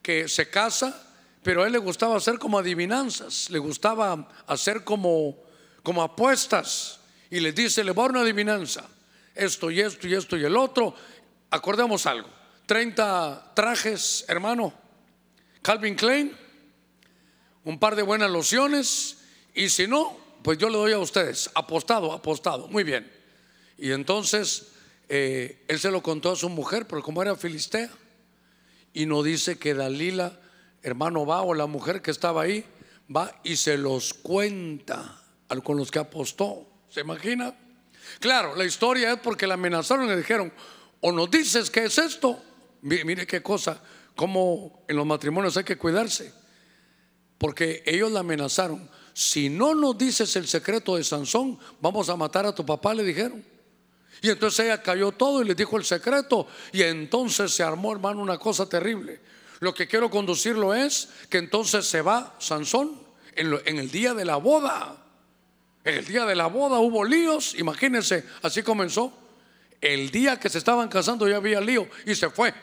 [0.04, 1.12] que se casa,
[1.42, 5.40] pero a él le gustaba hacer como adivinanzas, le gustaba hacer como,
[5.82, 7.00] como apuestas.
[7.32, 8.88] Y le dice, le voy a una adivinanza,
[9.40, 10.94] esto y esto y esto y el otro.
[11.50, 12.30] Acordemos algo,
[12.66, 14.74] 30 trajes, hermano,
[15.62, 16.36] Calvin Klein,
[17.64, 19.18] un par de buenas lociones
[19.54, 23.12] y si no, pues yo le doy a ustedes, apostado, apostado, muy bien.
[23.78, 24.72] Y entonces
[25.08, 27.90] eh, él se lo contó a su mujer, pero como era filistea,
[28.94, 30.40] y no dice que Dalila,
[30.82, 32.66] hermano, va o la mujer que estaba ahí,
[33.14, 35.24] va y se los cuenta
[35.64, 36.68] con los que apostó.
[36.90, 37.56] ¿Se imagina?
[38.20, 40.52] Claro, la historia es porque la amenazaron y le dijeron,
[41.02, 42.42] o nos dices que es esto.
[42.82, 43.82] Mire, qué cosa,
[44.16, 46.34] como en los matrimonios hay que cuidarse.
[47.38, 48.90] Porque ellos la amenazaron.
[49.14, 53.04] Si no nos dices el secreto de Sansón, vamos a matar a tu papá, le
[53.04, 53.44] dijeron.
[54.22, 56.48] Y entonces ella cayó todo y le dijo el secreto.
[56.72, 59.22] Y entonces se armó, hermano, una cosa terrible.
[59.60, 63.02] Lo que quiero conducirlo es que entonces se va Sansón
[63.36, 64.98] en, el día de la boda.
[65.84, 69.14] En el día de la boda hubo líos, imagínense, así comenzó.
[69.82, 72.54] El día que se estaban casando ya había lío y se fue.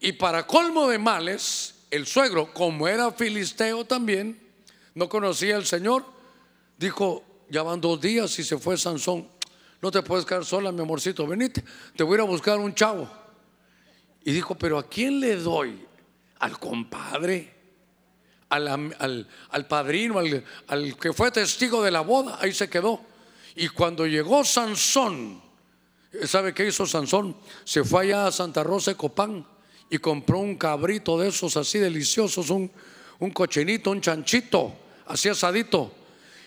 [0.00, 4.40] Y para colmo de males, el suegro, como era filisteo también,
[4.94, 6.04] no conocía al Señor,
[6.78, 9.28] dijo, ya van dos días y se fue Sansón.
[9.82, 11.62] No te puedes quedar sola, mi amorcito, venite,
[11.94, 13.10] te voy a ir a buscar un chavo.
[14.24, 15.86] Y dijo, pero ¿a quién le doy?
[16.38, 17.55] Al compadre,
[18.48, 23.00] al, al, padrino, al, al que fue testigo de la boda, ahí se quedó.
[23.54, 25.40] Y cuando llegó Sansón,
[26.24, 27.36] ¿sabe qué hizo Sansón?
[27.64, 29.46] Se fue allá a Santa Rosa de Copán
[29.90, 32.70] y compró un cabrito de esos así deliciosos, un,
[33.18, 34.74] un cochinito, un chanchito,
[35.06, 35.92] así asadito.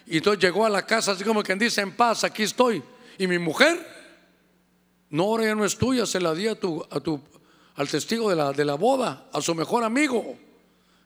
[0.06, 2.82] Y entonces llegó a la casa así como quien dice, en paz, aquí estoy.
[3.18, 3.78] Y mi mujer,
[5.10, 7.20] no, ahora ya no es tuya, se la di a tu, a tu,
[7.76, 10.38] al testigo de la, de la boda, a su mejor amigo.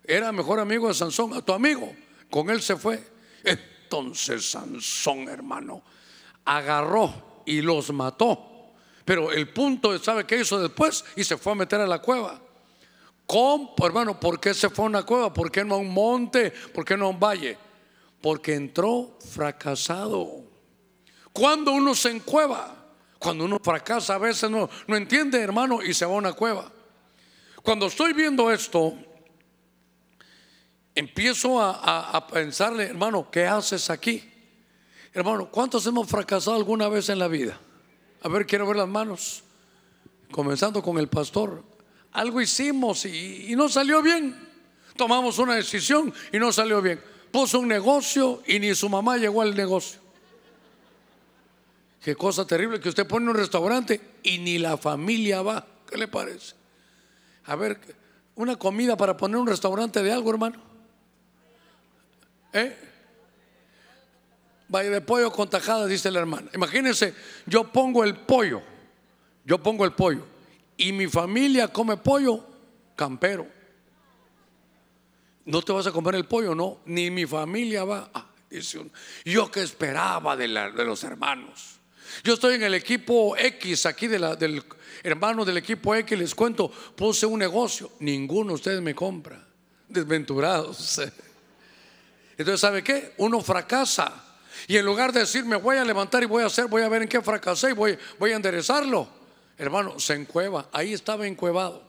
[0.04, 1.94] Era mejor amigo de Sansón, a tu amigo.
[2.30, 3.04] Con él se fue.
[3.44, 5.82] Entonces Sansón, hermano,
[6.46, 8.72] agarró y los mató.
[9.06, 11.04] Pero el punto, ¿sabe qué hizo después?
[11.16, 12.40] Y se fue a meter a la cueva.
[13.26, 14.20] ¿Cómo, hermano?
[14.20, 15.34] ¿Por qué se fue a una cueva?
[15.34, 16.52] ¿Por qué no a un monte?
[16.52, 17.58] ¿Por qué no a un valle?
[18.22, 20.44] Porque entró fracasado.
[21.32, 22.76] Cuando uno se encueva,
[23.20, 26.72] cuando uno fracasa, a veces no, no entiende, hermano, y se va a una cueva.
[27.64, 28.96] Cuando estoy viendo esto,
[30.96, 34.24] empiezo a, pensarle, hermano, ¿qué haces aquí?
[35.14, 37.58] Hermano, ¿cuántos hemos fracasado alguna vez en la vida?
[38.22, 39.44] A ver, quiero ver las manos.
[40.32, 41.64] Comenzando con el pastor.
[42.12, 44.36] Algo hicimos y, y no salió bien.
[44.96, 47.00] Tomamos una decisión y no salió bien.
[47.32, 50.00] Puso un negocio y ni su mamá llegó al negocio.
[52.04, 55.66] Qué cosa terrible que usted pone un restaurante y ni la familia va.
[55.90, 56.56] ¿Qué le parece?
[57.46, 57.80] A ver,
[58.36, 60.73] una comida para poner un restaurante de algo, hermano.
[62.54, 62.78] ¿Eh?
[64.70, 66.50] Vaya de pollo con tajada, dice la hermana.
[66.54, 67.14] Imagínense,
[67.46, 68.62] yo pongo el pollo,
[69.46, 70.26] yo pongo el pollo
[70.78, 72.46] y mi familia come pollo
[72.96, 73.48] campero.
[75.46, 78.10] No te vas a comer el pollo, no, ni mi familia va.
[78.14, 78.30] Ah,
[79.26, 81.80] yo que esperaba de, de los hermanos.
[82.24, 84.64] Yo estoy en el equipo X, aquí de la, del
[85.02, 89.46] hermano del equipo X, les cuento, puse un negocio, ninguno de ustedes me compra,
[89.88, 91.02] desventurados.
[92.44, 93.14] Entonces, ¿sabe qué?
[93.18, 94.14] Uno fracasa.
[94.68, 96.90] Y en lugar de decir, me voy a levantar y voy a hacer, voy a
[96.90, 97.98] ver en qué fracasé y voy,
[98.32, 99.08] a enderezarlo,
[99.58, 101.84] hermano, se encueva, ahí estaba encuevado.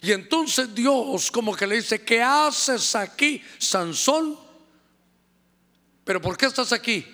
[0.00, 4.36] Y entonces Dios como que le dice, ¿qué haces aquí, Sansón?
[6.04, 7.06] ¿Pero por qué estás aquí?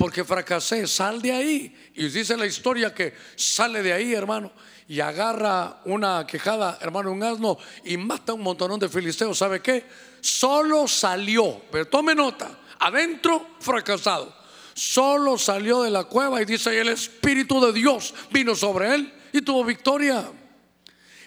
[0.00, 1.90] porque fracasé, sal de ahí.
[1.94, 4.50] Y dice la historia que sale de ahí, hermano,
[4.90, 9.38] y agarra una quejada, hermano, un asno, y mata un montonón de filisteos.
[9.38, 9.86] ¿Sabe qué?
[10.20, 14.34] Solo salió, pero tome nota, adentro fracasado.
[14.74, 19.42] Solo salió de la cueva y dice, el Espíritu de Dios vino sobre él y
[19.42, 20.24] tuvo victoria.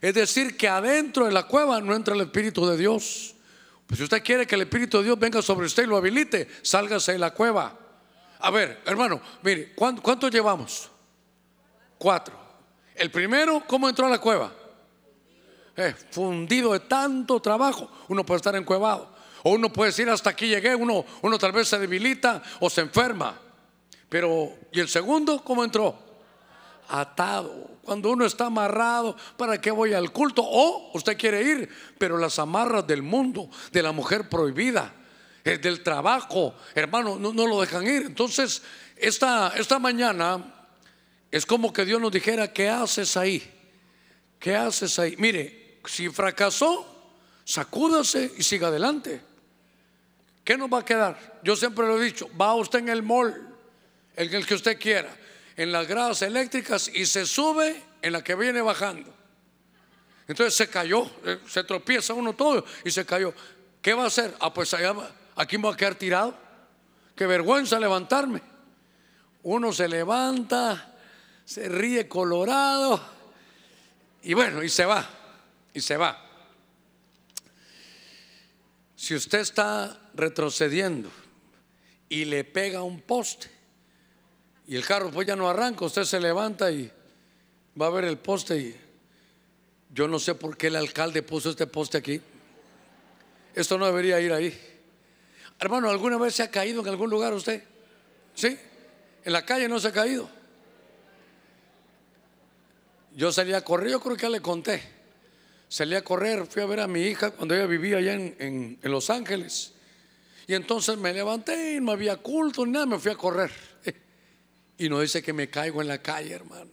[0.02, 3.34] Es decir, que adentro de la cueva no entra el Espíritu de Dios.
[3.88, 6.50] Pues si usted quiere que el Espíritu de Dios venga sobre usted y lo habilite,
[6.64, 7.80] sálgase de la cueva.
[8.40, 10.90] A ver, hermano, mire, ¿cuántos llevamos?
[11.98, 12.43] Cuatro.
[12.96, 14.52] El primero, ¿cómo entró a la cueva?
[15.76, 17.90] Eh, fundido de tanto trabajo.
[18.08, 19.10] Uno puede estar encuevado.
[19.44, 20.76] O uno puede decir hasta aquí llegué.
[20.76, 23.40] Uno, uno tal vez se debilita o se enferma.
[24.10, 25.98] Pero, ¿y el segundo cómo entró?
[26.88, 27.72] Atado.
[27.84, 30.44] Cuando uno está amarrado, ¿para qué voy al culto?
[30.46, 34.94] O usted quiere ir, pero las amarras del mundo, de la mujer prohibida,
[35.44, 38.04] del trabajo, hermano, no, lo dejan ir.
[38.04, 38.62] Entonces,
[38.96, 40.53] esta, esta mañana
[41.34, 43.42] es como que Dios nos dijera, ¿qué haces ahí?
[44.38, 45.16] ¿Qué haces ahí?
[45.18, 46.86] Mire, si fracasó,
[47.44, 49.20] sacúdase y siga adelante.
[50.44, 51.40] ¿Qué nos va a quedar?
[51.44, 53.34] Yo siempre lo he dicho, va usted en el mall,
[54.16, 55.10] en el que usted quiera,
[55.58, 59.12] en las gradas eléctricas y se sube en la que viene bajando.
[60.28, 63.34] Entonces se cayó, eh, se tropieza uno todo y se cayó.
[63.82, 64.36] ¿Qué va a hacer?
[64.40, 64.94] Ah, pues allá,
[65.36, 66.38] aquí me voy a quedar tirado.
[67.16, 68.40] Qué vergüenza levantarme.
[69.42, 70.93] Uno se levanta,
[71.46, 73.02] se ríe colorado
[74.22, 75.08] y bueno, y se va,
[75.74, 76.20] y se va.
[78.96, 81.10] Si usted está retrocediendo
[82.08, 83.50] y le pega un poste
[84.68, 86.90] y el carro pues ya no arranca, usted se levanta y
[87.80, 88.78] va a ver el poste y
[89.94, 92.22] yo no sé por qué el alcalde puso este poste aquí.
[93.54, 94.58] Esto no debería ir ahí.
[95.60, 97.64] Hermano, ¿alguna vez se ha caído en algún lugar usted?
[98.34, 98.58] ¿Sí?
[99.24, 100.30] En la calle no se ha caído.
[103.16, 104.82] Yo salí a correr, yo creo que ya le conté.
[105.70, 109.10] Salí a correr, fui a ver a mi hija cuando ella vivía allá en, Los
[109.10, 109.74] Ángeles.
[110.48, 113.52] Y entonces me levanté y no había culto ni nada, me fui a correr.
[114.78, 116.72] Y no dice que me caigo en la calle, hermano.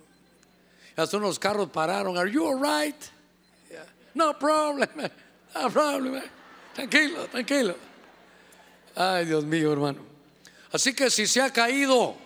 [0.97, 2.17] Hasta unos carros pararon.
[2.19, 2.97] Are you alright?
[4.15, 4.89] No problem,
[5.55, 6.23] no problem.
[6.75, 7.77] Tranquilo, tranquilo.
[8.97, 10.01] Ay, Dios mío, hermano.
[10.73, 12.17] Así que si se ha caído,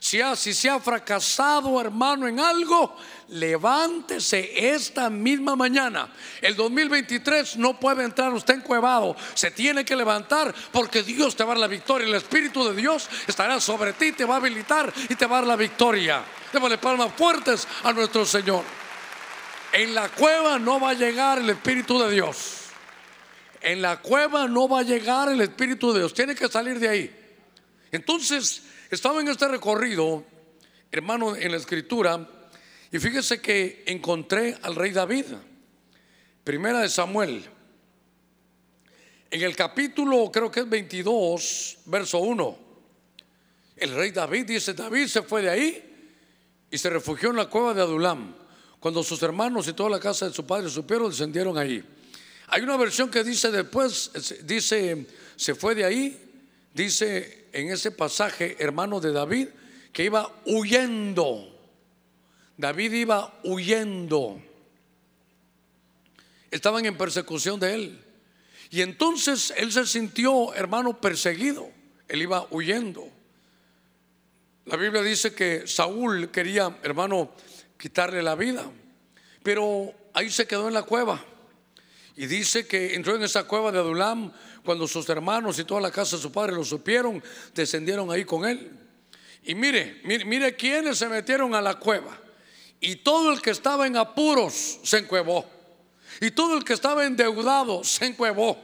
[0.00, 2.96] si, si se ha fracasado, hermano, en algo,
[3.28, 6.10] levántese esta misma mañana.
[6.40, 9.14] El 2023 no puede entrar usted encuevado.
[9.34, 12.08] Se tiene que levantar porque Dios te va a dar la victoria.
[12.08, 15.40] El Espíritu de Dios estará sobre ti, te va a habilitar y te va a
[15.40, 16.24] dar la victoria.
[16.50, 18.64] Démosle palmas fuertes a nuestro Señor.
[19.70, 22.56] En la cueva no va a llegar el Espíritu de Dios.
[23.60, 26.14] En la cueva no va a llegar el Espíritu de Dios.
[26.14, 27.16] Tiene que salir de ahí.
[27.92, 30.24] Entonces, estaba en este recorrido,
[30.90, 32.28] hermano, en la escritura,
[32.90, 35.26] y fíjese que encontré al rey David,
[36.42, 37.44] primera de Samuel,
[39.30, 42.58] en el capítulo, creo que es 22, verso 1.
[43.76, 46.08] El rey David dice, David se fue de ahí
[46.68, 48.34] y se refugió en la cueva de Adulam.
[48.80, 51.80] Cuando sus hermanos y toda la casa de su padre supieron, descendieron ahí.
[52.48, 54.10] Hay una versión que dice después,
[54.42, 56.30] dice, se fue de ahí,
[56.74, 59.48] dice en ese pasaje, hermano de David,
[59.92, 61.48] que iba huyendo.
[62.56, 64.40] David iba huyendo.
[66.50, 68.04] Estaban en persecución de él.
[68.70, 71.70] Y entonces él se sintió, hermano, perseguido.
[72.08, 73.08] Él iba huyendo.
[74.66, 77.32] La Biblia dice que Saúl quería, hermano,
[77.78, 78.70] quitarle la vida.
[79.42, 81.24] Pero ahí se quedó en la cueva.
[82.16, 84.32] Y dice que entró en esa cueva de Adulam
[84.64, 87.22] cuando sus hermanos y toda la casa de su padre lo supieron,
[87.54, 88.70] descendieron ahí con él.
[89.44, 92.16] Y mire, mire, mire quiénes se metieron a la cueva.
[92.80, 95.46] Y todo el que estaba en apuros se encuevó.
[96.20, 98.58] Y todo el que estaba endeudado se encuevó.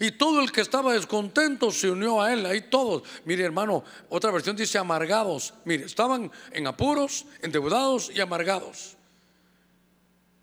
[0.00, 2.44] Y todo el que estaba descontento se unió a él.
[2.46, 3.02] Ahí todos.
[3.24, 5.54] Mire, hermano, otra versión dice amargados.
[5.64, 8.96] Mire, estaban en apuros, endeudados y amargados.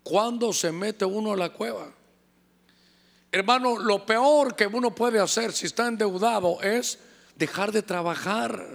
[0.02, 1.92] ¿Cuándo se mete uno a la cueva?
[3.32, 6.98] Hermano, lo peor que uno puede hacer si está endeudado es
[7.36, 8.66] dejar de trabajar.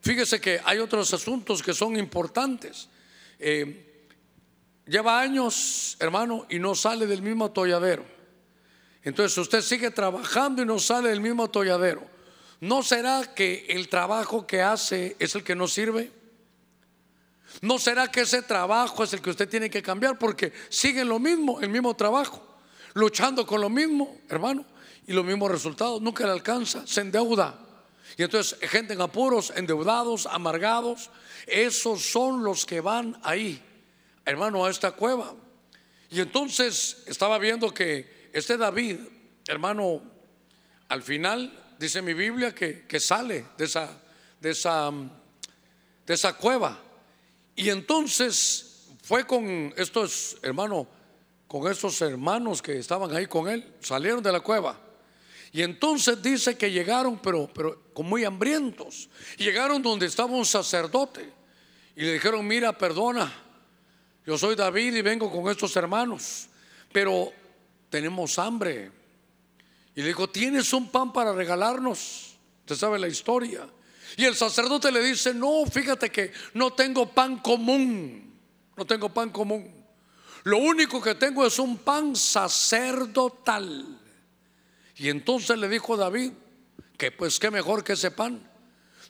[0.00, 2.88] Fíjese que hay otros asuntos que son importantes.
[3.38, 4.08] Eh,
[4.86, 8.04] lleva años, hermano, y no sale del mismo atolladero.
[9.04, 12.02] Entonces usted sigue trabajando y no sale del mismo atolladero.
[12.60, 16.10] ¿No será que el trabajo que hace es el que no sirve?
[17.60, 20.18] ¿No será que ese trabajo es el que usted tiene que cambiar?
[20.18, 22.55] Porque sigue lo mismo, el mismo trabajo
[22.96, 24.64] luchando con lo mismo, hermano,
[25.06, 27.58] y los mismos resultados, nunca le alcanza, se endeuda.
[28.16, 31.10] Y entonces gente en apuros, endeudados, amargados,
[31.46, 33.62] esos son los que van ahí,
[34.24, 35.34] hermano, a esta cueva.
[36.10, 39.00] Y entonces estaba viendo que este David,
[39.46, 40.00] hermano,
[40.88, 43.90] al final dice mi Biblia que, que sale de esa,
[44.40, 44.90] de, esa,
[46.06, 46.80] de esa cueva.
[47.54, 50.88] Y entonces fue con estos, hermano,
[51.60, 54.78] con esos hermanos que estaban ahí con él, salieron de la cueva.
[55.52, 59.08] Y entonces dice que llegaron, pero, pero con muy hambrientos.
[59.38, 61.32] Llegaron donde estaba un sacerdote
[61.94, 63.32] y le dijeron, mira, perdona,
[64.26, 66.48] yo soy David y vengo con estos hermanos,
[66.92, 67.32] pero
[67.88, 68.90] tenemos hambre.
[69.94, 72.36] Y le dijo, ¿tienes un pan para regalarnos?
[72.60, 73.66] Usted sabe la historia.
[74.16, 78.34] Y el sacerdote le dice, no, fíjate que no tengo pan común,
[78.76, 79.75] no tengo pan común.
[80.46, 83.98] Lo único que tengo es un pan sacerdotal.
[84.94, 86.30] Y entonces le dijo David
[86.96, 88.48] que pues qué mejor que ese pan.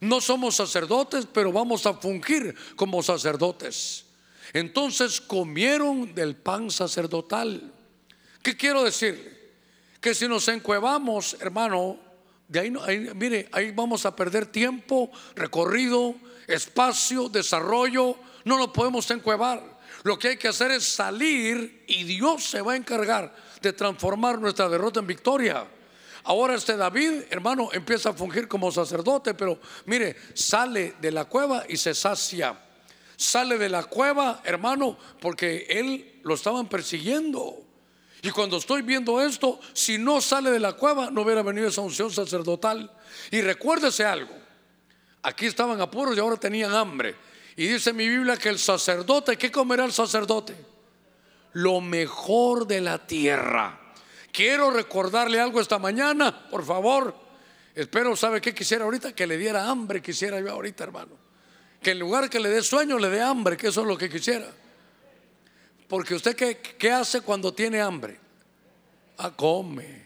[0.01, 4.07] No somos sacerdotes, pero vamos a fungir como sacerdotes.
[4.55, 7.71] Entonces comieron del pan sacerdotal.
[8.43, 9.53] ¿Qué quiero decir?
[10.01, 11.99] Que si nos encuevamos, hermano,
[12.49, 16.15] de ahí, ahí, mire, ahí vamos a perder tiempo, recorrido,
[16.47, 19.76] espacio, desarrollo, no lo podemos encuevar.
[20.03, 24.39] Lo que hay que hacer es salir y Dios se va a encargar de transformar
[24.39, 25.67] nuestra derrota en victoria.
[26.25, 31.65] Ahora este David, hermano, empieza a fungir como sacerdote, pero mire, sale de la cueva
[31.69, 32.59] y se sacia.
[33.17, 37.63] Sale de la cueva, hermano, porque él lo estaban persiguiendo.
[38.23, 41.81] Y cuando estoy viendo esto, si no sale de la cueva, no hubiera venido esa
[41.81, 42.91] unción sacerdotal.
[43.31, 44.35] Y recuérdese algo,
[45.23, 47.15] aquí estaban apuros y ahora tenían hambre.
[47.57, 50.55] Y dice mi Biblia que el sacerdote, ¿qué comerá el sacerdote?
[51.55, 53.81] Lo mejor de la tierra.
[54.31, 57.17] Quiero recordarle algo esta mañana, por favor.
[57.75, 59.15] Espero, ¿sabe qué quisiera ahorita?
[59.15, 61.13] Que le diera hambre, quisiera yo ahorita, hermano.
[61.83, 64.11] Que en lugar que le dé sueño, le dé hambre, que eso es lo que
[64.11, 64.47] quisiera.
[65.89, 68.19] Porque usted qué, hace cuando tiene hambre?
[69.17, 70.05] Ah, come.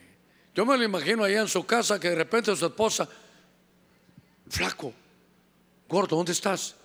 [0.54, 3.08] Yo me lo imagino allá en su casa que de repente su esposa,
[4.48, 4.92] flaco,
[5.88, 6.76] gordo, ¿dónde estás?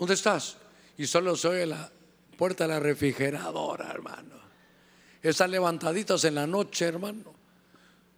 [0.00, 0.56] ¿Dónde estás?
[0.96, 1.90] Y solo se oye la
[2.38, 4.34] puerta de la refrigeradora, hermano.
[5.22, 7.34] Están levantaditas en la noche, hermano.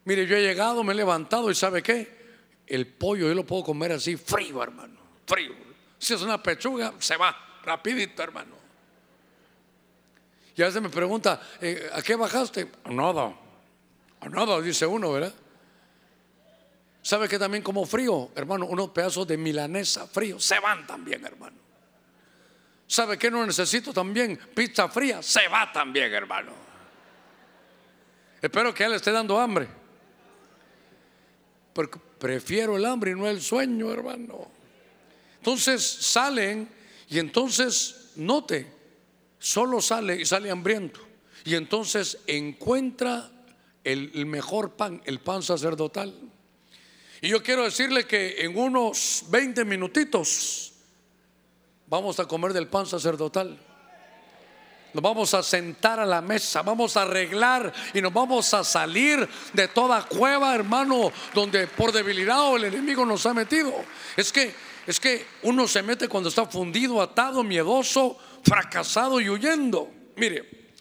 [0.04, 2.22] Mire, yo he llegado, me he levantado y ¿sabe qué?
[2.68, 4.94] El pollo yo lo puedo comer así frío, hermano.
[5.26, 5.54] Frío.
[5.98, 8.54] Si es una pechuga, se va rapidito, hermano.
[10.54, 12.70] Y a veces me pregunta, eh, ¿a qué bajaste?
[12.84, 13.34] A nada,
[14.20, 15.34] a nada, dice uno, ¿verdad?
[17.02, 18.66] ¿Sabe que también como frío, hermano?
[18.66, 21.71] Unos pedazos de milanesa frío se van también, hermano.
[22.92, 24.38] ¿Sabe que no necesito también?
[24.54, 26.52] Pizza fría se va también, hermano.
[28.42, 29.66] Espero que él esté dando hambre.
[31.72, 34.46] Porque prefiero el hambre y no el sueño, hermano.
[35.38, 36.68] Entonces salen
[37.08, 38.70] y entonces note,
[39.38, 41.00] solo sale y sale hambriento.
[41.46, 43.30] Y entonces encuentra
[43.84, 46.14] el, mejor pan, el pan sacerdotal.
[47.22, 50.71] Y yo quiero decirle que en unos 20 minutitos
[51.92, 53.58] vamos a comer del pan sacerdotal.
[54.94, 59.28] Nos vamos a sentar a la mesa, vamos a arreglar y nos vamos a salir
[59.52, 63.74] de toda cueva, hermano, donde por debilidad o el enemigo nos ha metido.
[64.16, 64.54] Es que
[64.86, 69.90] es que uno se mete cuando está fundido, atado, miedoso, fracasado y huyendo.
[70.16, 70.72] Mire,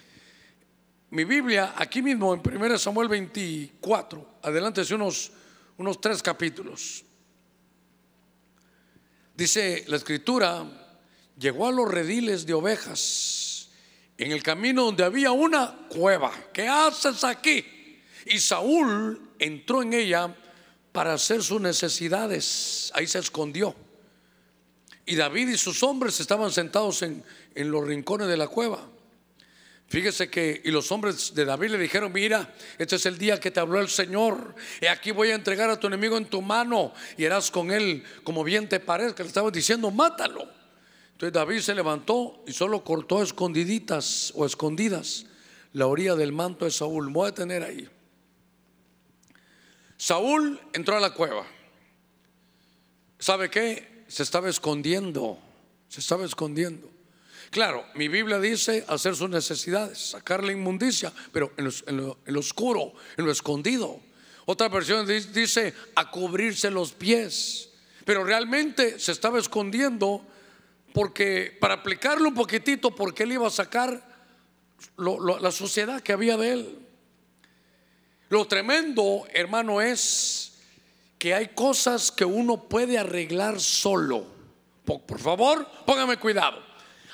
[1.10, 5.32] mi Biblia, aquí mismo en 1 Samuel 24, adelante unos,
[5.78, 7.04] unos tres capítulos.
[9.36, 10.81] Dice la escritura,
[11.42, 13.70] llegó a los rediles de ovejas,
[14.18, 16.32] en el camino donde había una cueva.
[16.54, 17.66] ¿Qué haces aquí?
[18.28, 20.34] Y Saúl entró en ella
[20.92, 22.92] para hacer sus necesidades.
[22.94, 23.76] Ahí se escondió.
[25.08, 27.24] Y David y sus hombres estaban sentados en,
[27.56, 28.88] los rincones de la cueva.
[29.88, 33.52] Fíjese que, y los hombres de David le dijeron, mira, este es el día que
[33.52, 36.94] te habló el Señor, y aquí voy a entregar a tu enemigo en tu mano,
[37.18, 39.24] y harás con él como bien te parezca.
[39.24, 40.61] Le estaba diciendo, mátalo.
[41.22, 45.28] Entonces David se levantó y solo cortó escondiditas o escondidas
[45.74, 47.10] la orilla del manto de Saúl.
[47.10, 47.88] voy a tener ahí.
[49.98, 51.46] Saúl entró a la cueva.
[53.20, 53.92] ¿Sabe qué?
[54.08, 55.38] se estaba escondiendo,
[55.88, 56.92] se estaba escondiendo.
[57.52, 63.26] Claro, mi Biblia dice hacer sus necesidades, sacar la inmundicia, pero en lo, oscuro, en
[63.26, 64.02] lo escondido.
[64.46, 67.70] Otra versión dice a cubrirse los pies,
[68.06, 70.26] pero realmente se estaba escondiendo
[70.94, 74.02] porque para aplicarlo un poquitito, porque él iba a sacar
[74.98, 76.80] la suciedad que había de él.
[78.30, 80.54] Lo tremendo, hermano, es
[81.18, 84.26] que hay cosas que uno puede arreglar solo.
[84.86, 86.64] Por, favor, póngame cuidado.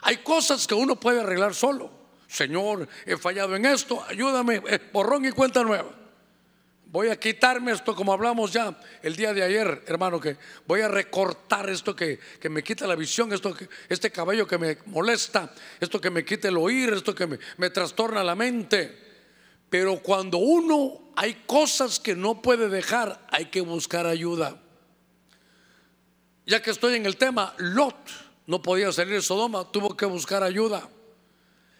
[0.01, 1.91] Hay cosas que uno puede arreglar solo.
[2.27, 4.61] Señor, he fallado en esto, ayúdame,
[4.93, 5.89] borrón y cuenta nueva.
[6.89, 10.87] Voy a quitarme esto como hablamos ya el día de ayer, hermano, que voy a
[10.87, 12.17] recortar esto que,
[12.49, 16.47] me quita la visión, esto que, este cabello que me molesta, esto que me quita
[16.47, 19.05] el oír, esto que me, me trastorna la mente.
[19.69, 24.61] Pero cuando uno hay cosas que no puede dejar, hay que buscar ayuda.
[26.45, 27.97] Ya que estoy en el tema, Lot
[28.45, 30.87] no podía salir de Sodoma, tuvo que buscar ayuda.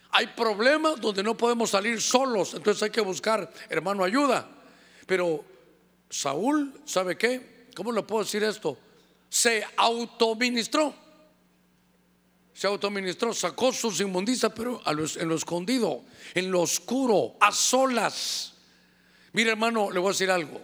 [0.10, 4.57] Hay problemas donde no podemos salir solos, entonces hay que buscar, hermano, ayuda.
[5.08, 5.44] Pero
[6.08, 7.68] Saúl, ¿sabe qué?
[7.76, 8.78] ¿Cómo le puedo decir esto?
[9.30, 10.94] Se autoministró
[12.58, 16.02] se autoministró, sacó sus inmundicias, pero en lo escondido,
[16.34, 18.56] en lo oscuro, a solas.
[19.34, 20.60] Mire, hermano, le voy a decir algo.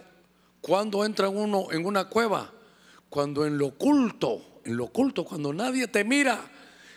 [0.60, 2.50] Cuando entra uno en una cueva,
[3.08, 6.50] cuando en lo oculto, en lo oculto, cuando nadie te mira,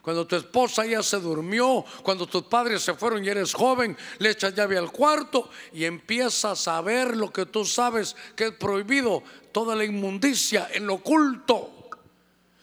[0.07, 4.29] cuando tu esposa ya se durmió, cuando tus padres se fueron y eres joven, le
[4.29, 9.21] echas llave al cuarto y empiezas a ver lo que tú sabes que es prohibido,
[9.51, 11.89] toda la inmundicia en lo oculto.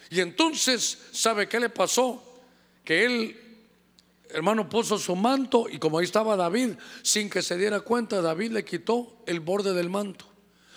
[0.08, 2.40] Y entonces, ¿sabe qué le pasó?
[2.82, 3.38] Que él,
[4.30, 8.52] hermano, puso su manto y como ahí estaba David, sin que se diera cuenta, David
[8.52, 10.24] le quitó el borde del manto.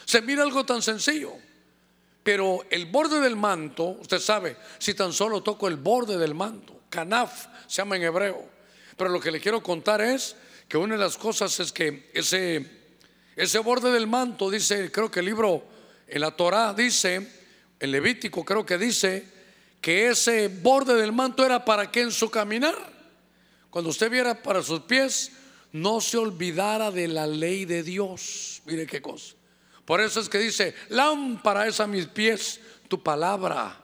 [0.03, 1.31] Se mira algo tan sencillo.
[2.27, 6.81] Pero el borde del manto, usted sabe, si tan solo toco el borde del manto,
[6.89, 8.43] canaf se llama en hebreo.
[8.97, 10.35] Pero lo que le quiero contar es
[10.67, 12.69] que una de las cosas es que ese,
[13.33, 15.63] ese borde del manto, dice, creo que el libro
[16.05, 17.25] en la Torah dice,
[17.79, 19.25] el Levítico creo que dice,
[19.79, 22.75] que ese borde del manto era para que en su caminar,
[23.69, 25.31] cuando usted viera para sus pies,
[25.71, 28.61] no se olvidara de la ley de Dios.
[28.65, 29.36] Mire qué cosa.
[29.87, 32.59] Por eso es que dice, lámpara es a mis pies
[32.89, 33.79] tu palabra.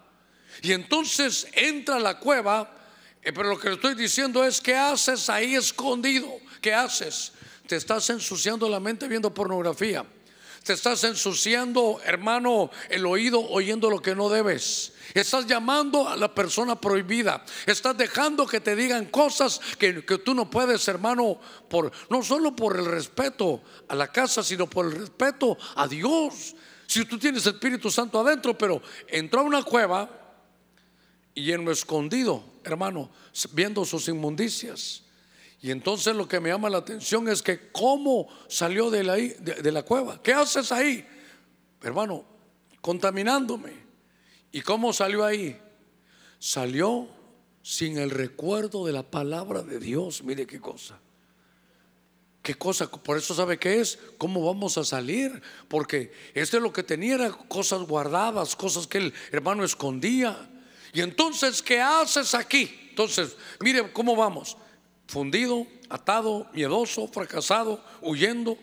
[0.61, 2.75] Y entonces entra a la cueva,
[3.21, 6.29] eh, pero lo que le estoy diciendo es, ¿qué haces ahí escondido?
[6.59, 7.31] ¿Qué haces?
[7.67, 10.05] Te estás ensuciando la mente viendo pornografía.
[10.63, 14.93] Te estás ensuciando, hermano, el oído oyendo lo que no debes.
[15.13, 17.43] Estás llamando a la persona prohibida.
[17.65, 21.37] Estás dejando que te digan cosas que, que, tú no puedes, hermano,
[21.69, 26.55] por, no solo por el respeto a la casa, sino por el respeto a Dios.
[26.87, 30.09] Si tú tienes Espíritu Santo adentro, pero entró a una cueva
[31.35, 33.11] y en lo escondido, hermano,
[33.51, 35.02] viendo sus inmundicias.
[35.63, 39.71] Y entonces lo que me llama la atención es que cómo salió de la, de,
[39.71, 40.21] la cueva.
[40.21, 41.07] ¿Qué haces ahí?
[41.81, 42.25] Hermano,
[42.81, 43.71] contaminándome.
[44.51, 45.57] ¿Y cómo salió ahí?
[46.37, 47.07] Salió
[47.61, 50.21] sin el recuerdo de la palabra de Dios.
[50.21, 50.99] Mire qué cosa.
[52.41, 52.91] ¿Qué cosa?
[52.91, 57.31] Por eso sabe qué es, cómo vamos a salir, porque este lo que tenía era
[57.31, 60.35] cosas guardadas, cosas que el hermano escondía.
[60.91, 62.69] Y entonces, ¿qué haces aquí?
[62.89, 64.57] Entonces, mire cómo vamos,
[65.13, 68.57] fundido, atado, miedoso, fracasado, huyendo.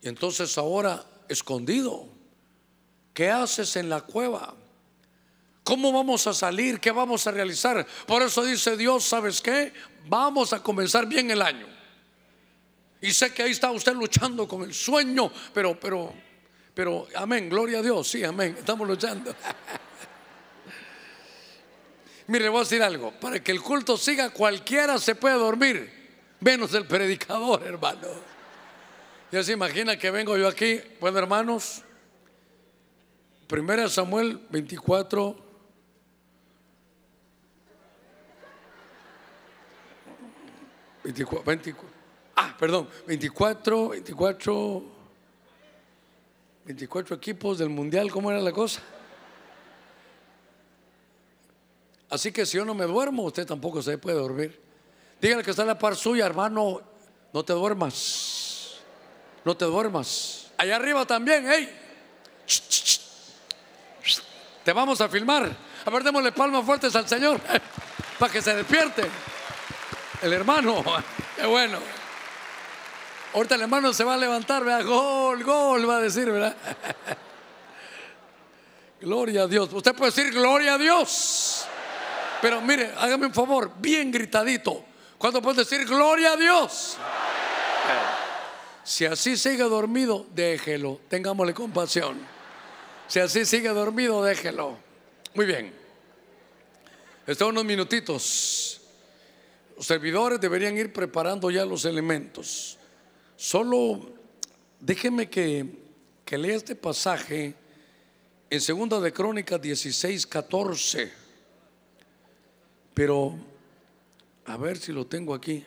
[0.00, 2.06] Y entonces ahora escondido.
[3.12, 4.54] ¿Qué haces en la cueva?
[5.64, 6.78] ¿Cómo vamos a salir?
[6.78, 7.84] ¿Qué vamos a realizar?
[8.06, 9.72] Por eso dice Dios, ¿sabes qué?
[10.06, 11.66] Vamos a comenzar bien el año.
[13.00, 16.14] Y sé que ahí está usted luchando con el sueño, pero, pero,
[16.72, 19.34] pero, amén, gloria a Dios, sí, amén, estamos luchando.
[22.26, 25.90] Mire, voy a decir algo, para que el culto siga, cualquiera se puede dormir,
[26.40, 28.08] menos el predicador, hermano.
[29.30, 31.82] Ya se imagina que vengo yo aquí, bueno, hermanos,
[33.46, 35.36] Primera Samuel 24,
[41.04, 41.88] 24, 24,
[42.36, 44.84] ah, perdón, 24, 24,
[46.64, 48.82] 24 equipos del mundial, ¿cómo era la cosa?
[52.14, 54.62] Así que si yo no me duermo, usted tampoco se puede dormir.
[55.20, 56.80] Dígale que está en la par suya, hermano,
[57.32, 58.76] no te duermas.
[59.44, 60.52] No te duermas.
[60.56, 61.68] Allá arriba también, hey.
[64.62, 65.50] Te vamos a filmar.
[65.84, 67.40] A ver, démosle palmas fuertes al Señor
[68.20, 69.02] para que se despierte.
[70.22, 70.84] El hermano,
[71.36, 71.80] qué bueno.
[73.34, 76.56] Ahorita el hermano se va a levantar, vea, gol, gol, va a decir, ¿verdad?
[79.00, 79.68] Gloria a Dios.
[79.72, 81.66] Usted puede decir gloria a Dios.
[82.44, 84.84] Pero mire, hágame un favor, bien gritadito.
[85.16, 86.98] ¿Cuándo puede decir gloria a Dios?
[88.84, 91.00] Si así sigue dormido, déjelo.
[91.08, 92.18] Tengámosle compasión.
[93.08, 94.76] Si así sigue dormido, déjelo.
[95.32, 95.72] Muy bien.
[97.26, 98.82] Están unos minutitos.
[99.78, 102.76] Los servidores deberían ir preparando ya los elementos.
[103.36, 104.06] Solo
[104.80, 105.64] déjeme que,
[106.26, 107.54] que lea este pasaje
[108.50, 111.23] en segunda de Crónicas 16, 14.
[112.94, 113.34] Pero,
[114.46, 115.64] a ver si lo tengo aquí.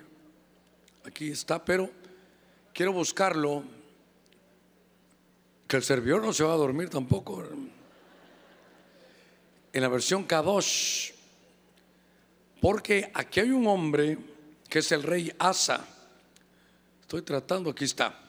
[1.05, 1.89] Aquí está, pero
[2.73, 3.63] quiero buscarlo.
[5.67, 7.43] Que el servidor no se va a dormir tampoco.
[9.73, 11.11] En la versión Kadosh
[12.61, 14.17] porque aquí hay un hombre
[14.67, 15.85] que es el rey Asa.
[17.01, 18.19] Estoy tratando, aquí está.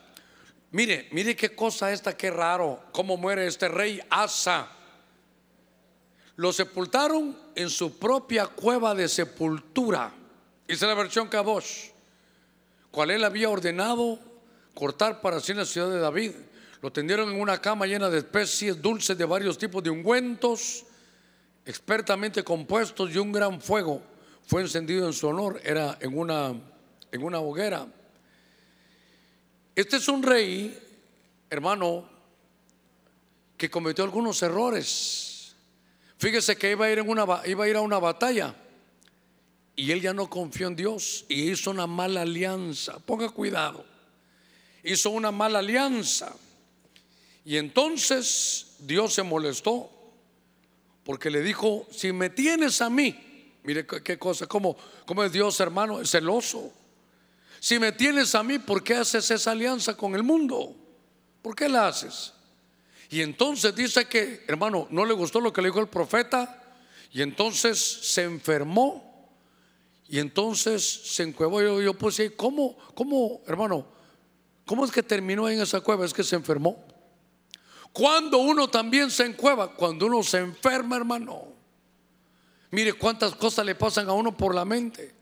[0.71, 4.69] Mire, mire qué cosa esta, qué raro, cómo muere este rey Asa.
[6.39, 10.09] Lo sepultaron en su propia cueva de sepultura.
[10.65, 11.89] Dice la versión Kabosh,
[12.91, 14.17] cual él había ordenado
[14.73, 16.31] cortar para sí en la ciudad de David.
[16.81, 20.85] Lo tendieron en una cama llena de especies dulces de varios tipos de ungüentos,
[21.65, 24.01] expertamente compuestos y un gran fuego
[24.47, 26.53] fue encendido en su honor, era en una,
[27.11, 27.85] en una hoguera.
[29.75, 30.79] Este es un rey,
[31.49, 32.09] hermano,
[33.57, 35.28] que cometió algunos errores.
[36.19, 38.53] Fíjese que iba a ir, una, iba a, ir a una batalla
[39.73, 42.99] y él ya no confió en Dios y hizo una mala alianza.
[42.99, 43.85] Ponga cuidado.
[44.83, 46.35] Hizo una mala alianza.
[47.45, 49.89] Y entonces Dios se molestó
[51.05, 55.57] Porque le dijo, si me tienes a mí, mire qué cosa, como, como es Dios
[55.61, 56.73] hermano, es celoso.
[57.61, 60.75] Si me tienes a mí, ¿por qué haces esa alianza con el mundo?
[61.41, 62.33] ¿Por qué la haces?
[63.09, 66.63] Y entonces dice que, hermano, no le gustó lo que le dijo el profeta
[67.11, 69.31] y entonces se enfermó
[70.07, 71.61] y entonces se encuevó.
[71.61, 73.87] Yo, yo pues, ¿cómo, ¿cómo, hermano?
[74.65, 76.05] ¿Cómo es que terminó en esa cueva?
[76.05, 76.85] Es que se enfermó.
[77.91, 81.47] Cuando uno también se encueva, cuando uno se enferma, hermano.
[82.71, 85.15] Mire cuántas cosas le pasan a uno por la mente.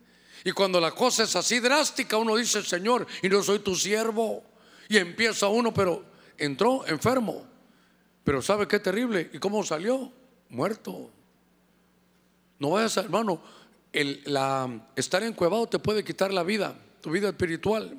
[0.43, 4.43] Y cuando la cosa es así drástica, uno dice, Señor, y no soy tu siervo.
[4.89, 6.03] Y empieza uno, pero
[6.38, 7.45] entró enfermo.
[8.28, 9.30] Pero ¿sabe qué terrible?
[9.32, 10.11] ¿Y cómo salió?
[10.49, 11.09] Muerto.
[12.59, 13.41] No vayas, hermano,
[13.93, 17.97] el, la, estar encuevado te puede quitar la vida, tu vida espiritual.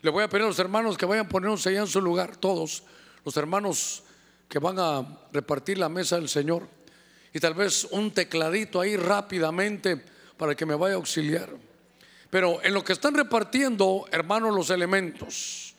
[0.00, 2.34] Le voy a pedir a los hermanos que vayan a ponerse allá en su lugar,
[2.36, 2.82] todos,
[3.26, 4.04] los hermanos
[4.48, 6.66] que van a repartir la mesa del Señor.
[7.34, 10.02] Y tal vez un tecladito ahí rápidamente
[10.38, 11.50] para que me vaya a auxiliar.
[12.30, 15.74] Pero en lo que están repartiendo, hermanos, los elementos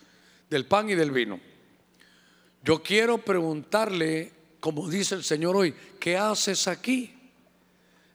[0.48, 1.40] del pan y del vino,
[2.64, 7.16] yo quiero preguntarle, como dice el Señor hoy, ¿qué haces aquí?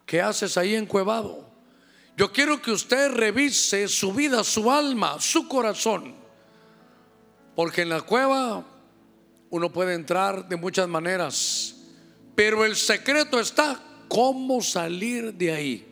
[0.06, 1.48] ¿Qué haces ahí encuevado?
[2.16, 6.14] Yo quiero que usted revise su vida, su alma, su corazón.
[7.56, 8.64] Porque en la cueva
[9.50, 11.76] uno puede entrar de muchas maneras.
[12.34, 15.86] Pero el secreto está cómo salir de ahí.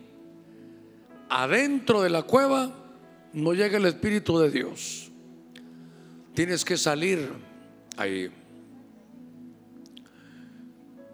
[1.29, 2.73] Adentro de la cueva
[3.33, 5.11] no llega el Espíritu de Dios.
[6.35, 7.33] Tienes que salir
[7.97, 8.31] ahí.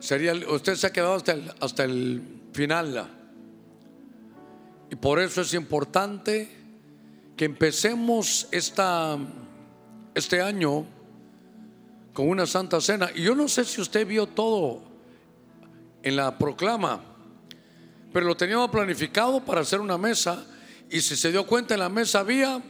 [0.01, 2.23] Sería, usted se ha quedado hasta el, hasta el
[2.53, 3.09] final.
[4.91, 6.51] Y por eso es importante
[7.37, 9.19] que empecemos esta,
[10.15, 10.87] este año
[12.13, 13.11] con una santa cena.
[13.15, 14.83] Y yo no sé si usted vio todo
[16.03, 17.01] en la proclama,
[18.13, 20.45] pero lo teníamos planificado para hacer una mesa.
[20.91, 22.61] Y si se dio cuenta, en la mesa había,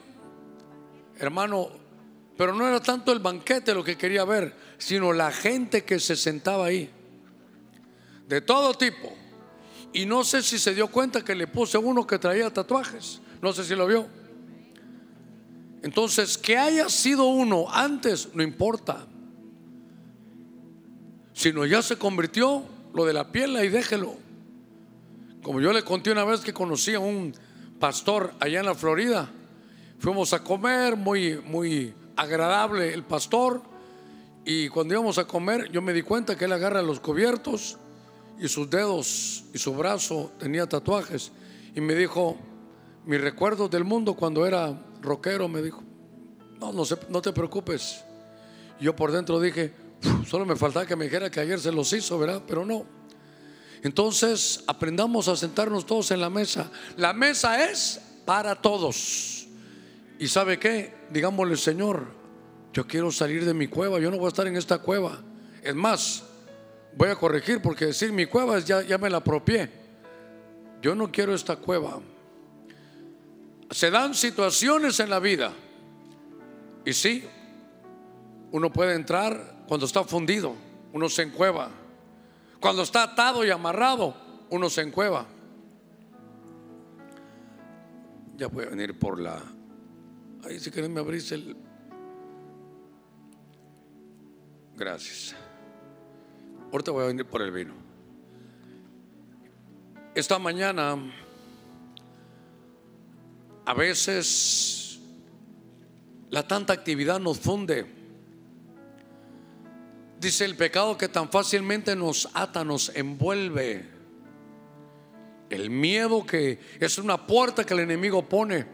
[1.19, 1.69] hermano,
[2.37, 6.17] pero no era tanto el banquete lo que quería ver, sino la gente que se
[6.17, 6.91] sentaba ahí,
[8.29, 9.17] de todo tipo.
[9.93, 13.21] Y no sé si se dio cuenta que le puse uno que traía tatuajes.
[13.41, 14.07] No sé si lo vio.
[15.83, 19.07] Entonces, que haya sido uno antes, no importa.
[21.33, 24.17] Sino ya se convirtió lo de la piel y déjelo.
[25.43, 27.33] Como yo le conté una vez que conocí a un
[27.79, 29.31] pastor allá en la Florida.
[29.99, 33.63] Fuimos a comer, muy, muy agradable el pastor.
[34.45, 37.79] Y cuando íbamos a comer, yo me di cuenta que él agarra los cubiertos
[38.41, 41.33] y sus dedos y su brazo tenía tatuajes.
[41.75, 42.39] Y me dijo,
[43.05, 45.83] mis recuerdos del mundo cuando era rockero, me dijo,
[46.61, 48.05] no, no, no te preocupes.
[48.81, 49.73] yo por dentro dije,
[50.27, 52.43] solo me faltaba que me dijera que ayer se los hizo, ¿verdad?
[52.47, 52.85] Pero no.
[53.83, 56.71] Entonces aprendamos a sentarnos todos en la mesa.
[56.97, 59.47] La mesa es para todos.
[60.19, 60.95] ¿Y sabe qué?
[61.11, 62.07] Digámosle, Señor,
[62.73, 65.23] yo quiero salir de mi cueva, yo no voy a estar en esta cueva.
[65.63, 66.25] Es más,
[66.97, 69.71] voy a corregir porque decir mi cueva ya, ya me la apropié.
[70.81, 72.01] Yo no quiero esta cueva.
[73.71, 75.53] Se dan situaciones en la vida.
[76.85, 77.25] Y sí,
[78.53, 80.55] uno puede entrar cuando está fundido,
[80.93, 81.71] uno se encueva.
[82.61, 84.15] Cuando está atado y amarrado,
[84.51, 85.27] uno se encueva.
[88.37, 89.43] Ya voy a venir por la.
[90.45, 91.57] Ahí si quieren me abrís el.
[94.77, 95.35] Gracias.
[96.71, 97.75] Ahorita voy a venir por el vino.
[100.15, 100.97] Esta mañana,
[103.65, 104.99] a veces,
[106.29, 107.87] la tanta actividad nos funde.
[110.21, 113.87] Dice el pecado que tan fácilmente nos ata, nos envuelve.
[115.49, 118.67] El miedo que es una puerta que el enemigo pone.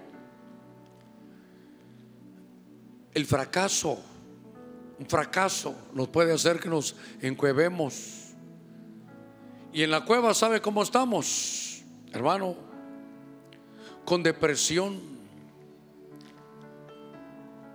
[3.12, 4.02] El fracaso
[4.98, 8.32] un fracaso nos puede hacer que nos encuevemos.
[9.72, 11.82] Y en la cueva, ¿sabe cómo estamos,
[12.12, 12.54] hermano?
[14.04, 15.00] Con depresión.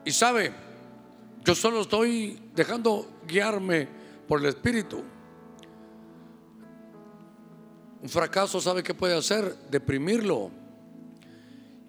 [0.06, 0.54] Y sabe,
[1.44, 3.88] yo solo estoy dejando guiarme
[4.28, 5.04] por el Espíritu.
[8.02, 9.54] Un fracaso, ¿sabe qué puede hacer?
[9.70, 10.52] Deprimirlo.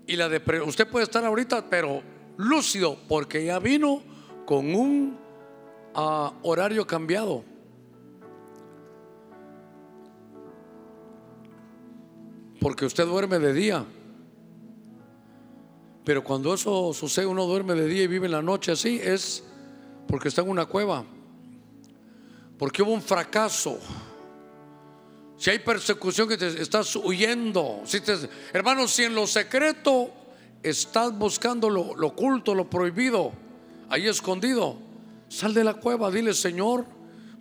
[0.08, 0.28] Y la
[0.66, 2.02] usted puede estar ahorita, pero
[2.36, 4.02] lúcido, porque ya vino
[4.50, 5.16] con un
[5.94, 7.44] ah, horario cambiado.
[12.60, 13.86] Porque usted duerme de día.
[16.04, 19.44] Pero cuando eso sucede, uno duerme de día y vive en la noche así, es
[20.08, 21.04] porque está en una cueva.
[22.58, 23.78] Porque hubo un fracaso.
[25.36, 28.16] Si hay persecución que te estás huyendo, si te,
[28.52, 30.10] hermano, si en lo secreto
[30.60, 33.39] estás buscando lo, lo oculto, lo prohibido,
[33.90, 34.78] ahí escondido,
[35.28, 36.86] sal de la cueva, dile, Señor,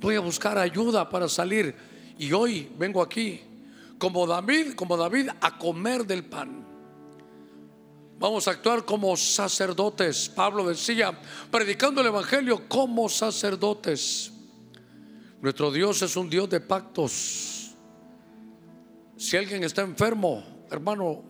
[0.01, 1.73] voy a buscar ayuda para salir.
[2.17, 3.39] Y hoy vengo aquí,
[3.97, 6.65] como David, como David, a comer del pan.
[8.19, 10.27] Vamos a actuar como sacerdotes.
[10.27, 11.17] Pablo decía,
[11.49, 14.33] predicando el Evangelio como sacerdotes.
[15.41, 17.71] Nuestro Dios es un Dios de pactos.
[19.15, 21.23] Si alguien está enfermo, hermano,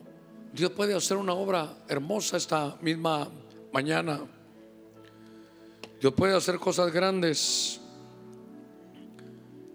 [0.52, 3.30] Dios puede hacer una obra hermosa esta misma
[3.72, 4.20] mañana.
[6.00, 7.78] Dios puede hacer cosas grandes.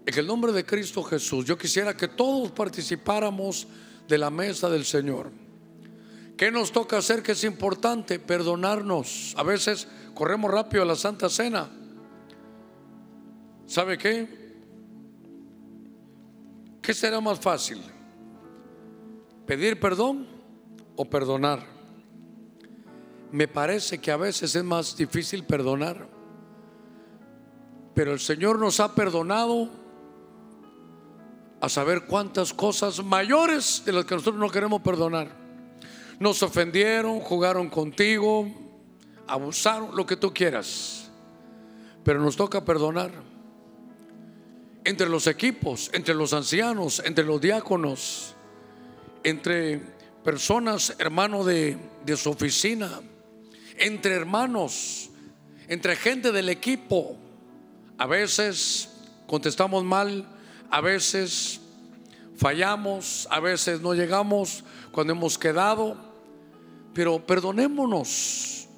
[0.04, 3.68] En el nombre de Cristo Jesús, yo quisiera que todos participáramos
[4.08, 5.30] de la mesa del Señor.
[6.36, 8.18] ¿Qué nos toca hacer que es importante?
[8.18, 9.34] Perdonarnos.
[9.36, 11.70] A veces corremos rápido a la Santa Cena.
[13.66, 14.46] ¿Sabe qué?
[16.82, 17.80] ¿Qué será más fácil?
[19.46, 20.26] ¿Pedir perdón
[20.96, 21.64] o perdonar?
[23.32, 26.15] Me parece que a veces es más difícil perdonar.
[27.96, 29.70] Pero el Señor nos ha perdonado
[31.62, 35.30] a saber cuántas cosas mayores de las que nosotros no queremos perdonar.
[36.20, 38.50] Nos ofendieron, jugaron contigo,
[39.26, 41.10] abusaron, lo que tú quieras.
[42.04, 43.12] Pero nos toca perdonar.
[44.84, 48.34] Entre los equipos, entre los ancianos, entre los diáconos,
[49.24, 49.80] entre
[50.22, 53.00] personas, hermanos de, de su oficina,
[53.78, 55.08] entre hermanos,
[55.66, 57.20] entre gente del equipo.
[57.98, 58.90] A veces
[59.26, 60.26] contestamos mal,
[60.70, 61.60] a veces
[62.36, 65.96] fallamos, a veces no llegamos cuando hemos quedado,
[66.92, 68.68] pero perdonémonos.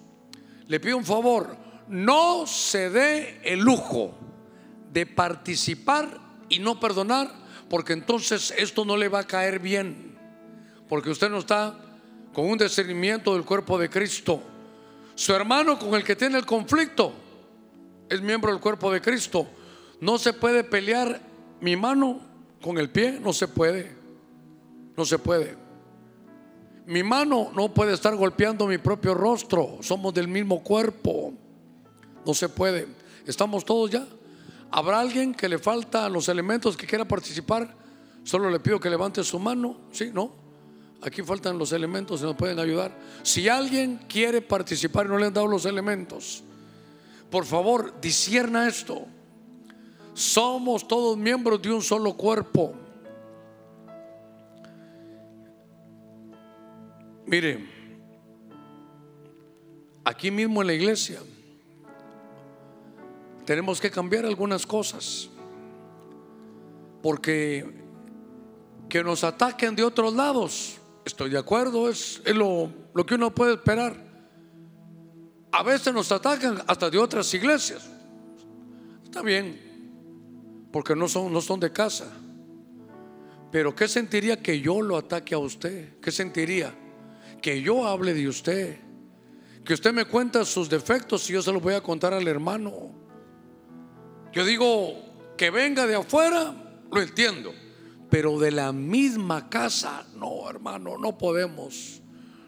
[0.69, 1.57] Le pido un favor,
[1.89, 4.15] no se dé el lujo
[4.93, 7.33] de participar y no perdonar,
[7.69, 10.17] porque entonces esto no le va a caer bien,
[10.89, 11.77] porque usted no está
[12.33, 14.43] con un discernimiento del cuerpo de Cristo.
[15.17, 17.13] Su hermano con el que tiene el conflicto
[18.09, 19.47] es miembro del cuerpo de Cristo.
[20.01, 21.21] No se puede pelear
[21.61, 22.21] mi mano
[22.63, 23.97] con el pie, no se puede.
[24.97, 25.57] No se puede.
[26.87, 29.79] Mi mano no puede estar golpeando mi propio rostro.
[29.81, 31.35] Somos del mismo cuerpo.
[32.25, 32.89] No se puede.
[33.27, 34.07] ¿Estamos todos ya?
[34.71, 37.75] ¿Habrá alguien que le falta los elementos que quiera participar?
[38.25, 39.77] Solo le pido que levante su mano.
[39.93, 40.11] ¿Sí?
[40.13, 40.33] ¿No?
[41.03, 42.97] Aquí faltan los elementos y nos pueden ayudar.
[43.23, 46.43] Si alguien quiere participar y no le han dado los elementos,
[47.31, 49.07] por favor, disierna esto.
[50.15, 52.75] Somos todos miembros de un solo cuerpo.
[57.27, 57.69] Mire,
[60.03, 61.21] aquí mismo en la iglesia
[63.45, 65.29] tenemos que cambiar algunas cosas.
[67.03, 67.65] Porque
[68.89, 73.55] que nos ataquen de otros lados, estoy de acuerdo, es, lo, lo que uno puede
[73.55, 74.08] esperar.
[75.59, 77.91] A veces nos atacan hasta de otras iglesias.
[79.03, 82.07] Está bien, porque no son, no son de casa.
[83.51, 85.99] Pero ¿qué sentiría que yo lo ataque a usted?
[86.01, 86.73] ¿Qué sentiría?
[87.43, 88.79] Que yo hable de usted.
[89.65, 92.93] Que usted me cuenta sus defectos y yo se los voy a contar al hermano.
[94.33, 94.95] Yo digo
[95.37, 96.55] que venga de afuera,
[96.89, 97.53] lo entiendo.
[98.09, 102.01] Pero de la misma casa, no, hermano, no podemos.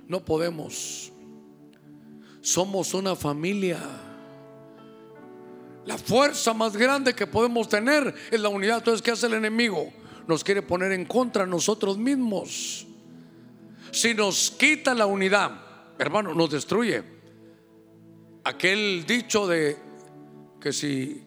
[0.07, 1.10] No podemos.
[2.41, 3.81] Somos una familia.
[5.87, 8.79] La fuerza más grande que podemos tener es la unidad.
[8.79, 9.93] Entonces, ¿qué hace el enemigo?
[10.27, 12.87] Nos quiere poner en contra nosotros mismos.
[13.91, 15.51] Si nos quita la unidad,
[15.99, 17.03] hermano, nos destruye.
[18.45, 19.77] Aquel dicho de
[20.61, 21.25] que si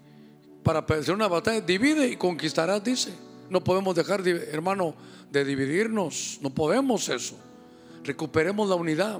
[0.63, 3.13] para hacer una batalla divide y conquistarás, dice.
[3.49, 4.95] No podemos dejar, hermano,
[5.29, 6.39] de dividirnos.
[6.41, 7.37] No podemos eso.
[8.03, 9.19] Recuperemos la unidad.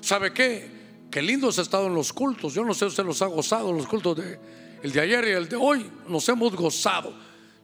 [0.00, 0.81] ¿Sabe qué?
[1.12, 2.54] Qué lindos ha estado en los cultos.
[2.54, 4.40] Yo no sé si usted los ha gozado, los cultos de
[4.82, 5.88] el de ayer y el de hoy.
[6.08, 7.12] Nos hemos gozado.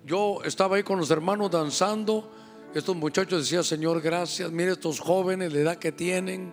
[0.04, 2.30] Yo estaba ahí con los hermanos danzando.
[2.74, 4.52] Estos muchachos decían, Señor, gracias.
[4.52, 6.52] Mire estos jóvenes, la edad que tienen.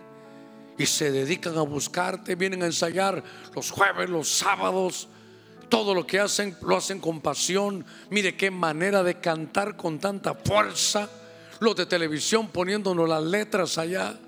[0.78, 2.34] Y se dedican a buscarte.
[2.34, 3.22] Vienen a ensayar
[3.54, 5.06] los jueves, los sábados.
[5.68, 7.84] Todo lo que hacen lo hacen con pasión.
[8.08, 11.10] Mire qué manera de cantar con tanta fuerza.
[11.60, 14.18] Los de televisión poniéndonos las letras allá.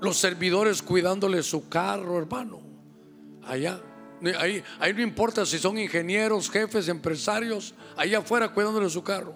[0.00, 2.60] Los servidores cuidándole su carro, hermano.
[3.44, 3.80] Allá.
[4.38, 7.74] Ahí, ahí no importa si son ingenieros, jefes, empresarios.
[7.96, 9.34] Allá afuera cuidándole su carro.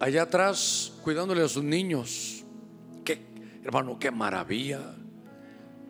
[0.00, 2.44] Allá atrás cuidándole a sus niños.
[3.04, 3.20] Qué,
[3.64, 4.94] hermano, qué maravilla.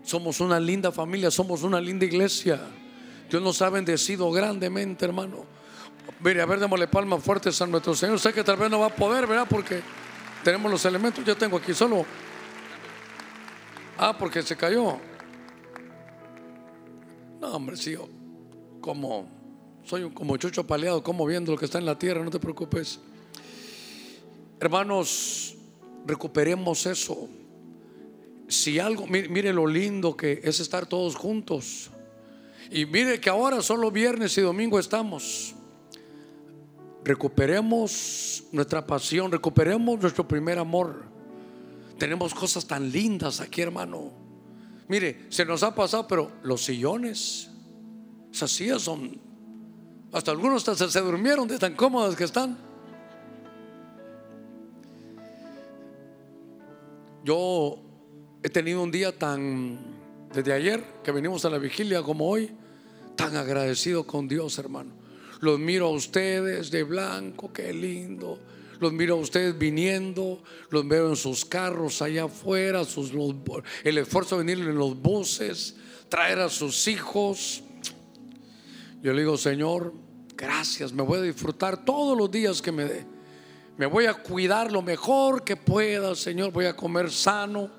[0.03, 2.61] Somos una linda familia, somos una linda iglesia.
[3.28, 5.45] Dios nos ha bendecido grandemente, hermano.
[6.20, 8.18] Mire, a ver, démosle palmas fuertes a nuestro Señor.
[8.18, 9.47] Sé que tal vez no va a poder, ¿verdad?
[9.49, 9.82] Porque
[10.43, 11.24] tenemos los elementos.
[11.24, 12.07] Yo tengo aquí solo.
[14.01, 14.97] Ah, porque se cayó.
[17.41, 17.97] No, hombre, sí,
[18.81, 19.27] como
[19.85, 22.39] soy un, como chucho paleado, como viendo lo que está en la tierra, no te
[22.39, 23.01] preocupes.
[24.61, 25.57] Hermanos,
[26.07, 27.29] recuperemos eso.
[28.47, 31.91] Si algo, mire, mire lo lindo que es estar todos juntos.
[32.71, 35.55] Y mire que ahora solo viernes y domingo estamos.
[37.03, 41.18] Recuperemos nuestra pasión, recuperemos nuestro primer amor.
[41.99, 44.13] Tenemos cosas tan lindas aquí, hermano.
[44.87, 47.51] Mire, se nos ha pasado, pero los sillones,
[48.33, 49.21] esas sillas son,
[50.13, 52.57] hasta algunos hasta se durmieron de tan cómodas que están.
[57.25, 57.83] Yo
[58.43, 59.79] he tenido un día tan,
[60.33, 62.51] desde ayer que venimos a la vigilia como hoy,
[63.17, 64.93] tan agradecido con Dios, hermano.
[65.41, 68.39] Los miro a ustedes de blanco, qué lindo.
[68.81, 73.12] Los miro a ustedes viniendo, los veo en sus carros allá afuera, sus,
[73.83, 75.76] el esfuerzo de venir en los buses,
[76.09, 77.62] traer a sus hijos.
[79.03, 79.93] Yo le digo, Señor,
[80.37, 83.07] gracias, me voy a disfrutar todos los días que me dé.
[83.76, 87.70] Me voy a cuidar lo mejor que pueda, Señor, voy a comer sano.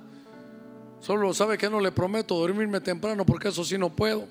[1.02, 4.28] Solo sabe que no le prometo dormirme temprano porque eso sí no puedo.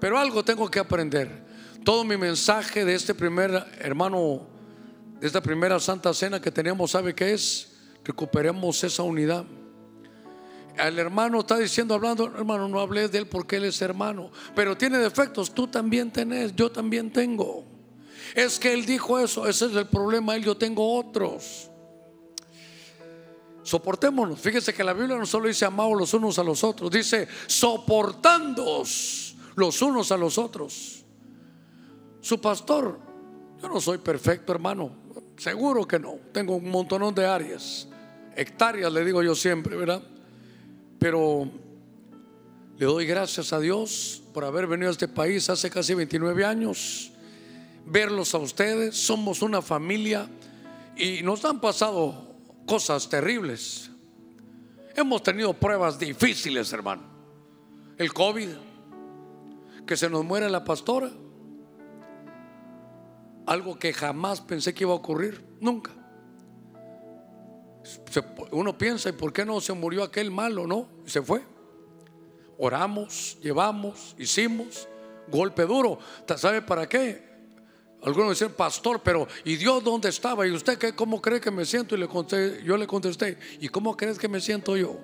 [0.00, 1.44] Pero algo tengo que aprender.
[1.84, 4.53] Todo mi mensaje de este primer hermano
[5.26, 7.72] esta primera Santa Cena que tenemos, ¿sabe qué es?
[8.04, 9.44] Recuperemos esa unidad.
[10.76, 14.76] El hermano está diciendo, hablando, hermano, no hables de él porque él es hermano, pero
[14.76, 17.64] tiene defectos, tú también tenés, yo también tengo.
[18.34, 21.70] Es que él dijo eso, ese es el problema, él, yo tengo otros.
[23.62, 24.38] Soportémonos.
[24.40, 29.36] Fíjese que la Biblia no solo dice amados los unos a los otros, dice soportándoos
[29.54, 31.04] los unos a los otros.
[32.20, 32.98] Su pastor,
[33.62, 35.03] yo no soy perfecto, hermano,
[35.36, 36.18] Seguro que no.
[36.32, 37.88] Tengo un montón de áreas.
[38.36, 40.02] Hectáreas, le digo yo siempre, ¿verdad?
[40.98, 41.50] Pero
[42.78, 47.12] le doy gracias a Dios por haber venido a este país hace casi 29 años.
[47.86, 48.96] Verlos a ustedes.
[48.96, 50.28] Somos una familia
[50.96, 52.34] y nos han pasado
[52.66, 53.90] cosas terribles.
[54.96, 57.02] Hemos tenido pruebas difíciles, hermano.
[57.98, 58.48] El COVID,
[59.86, 61.10] que se nos muere la pastora
[63.46, 65.90] algo que jamás pensé que iba a ocurrir, nunca.
[68.52, 70.66] uno piensa, ¿y por qué no se murió aquel malo?
[70.66, 71.42] No, se fue.
[72.58, 74.88] Oramos, llevamos, hicimos,
[75.28, 75.98] golpe duro.
[76.36, 77.34] ¿Sabe para qué?
[78.02, 80.46] Algunos dicen, pastor, pero ¿y Dios dónde estaba?
[80.46, 81.94] ¿Y usted qué, cómo cree que me siento?
[81.94, 82.08] Y le
[82.62, 85.00] yo le contesté, ¿y cómo crees que me siento yo?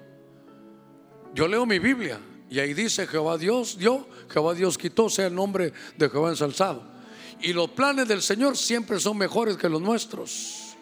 [1.33, 2.21] Yo leo mi Biblia
[2.51, 7.00] y ahí dice Jehová Dios dio, Jehová Dios quitó, sea el nombre de Jehová ensalzado.
[7.43, 10.77] Y los planes del Señor siempre son mejores que los nuestros.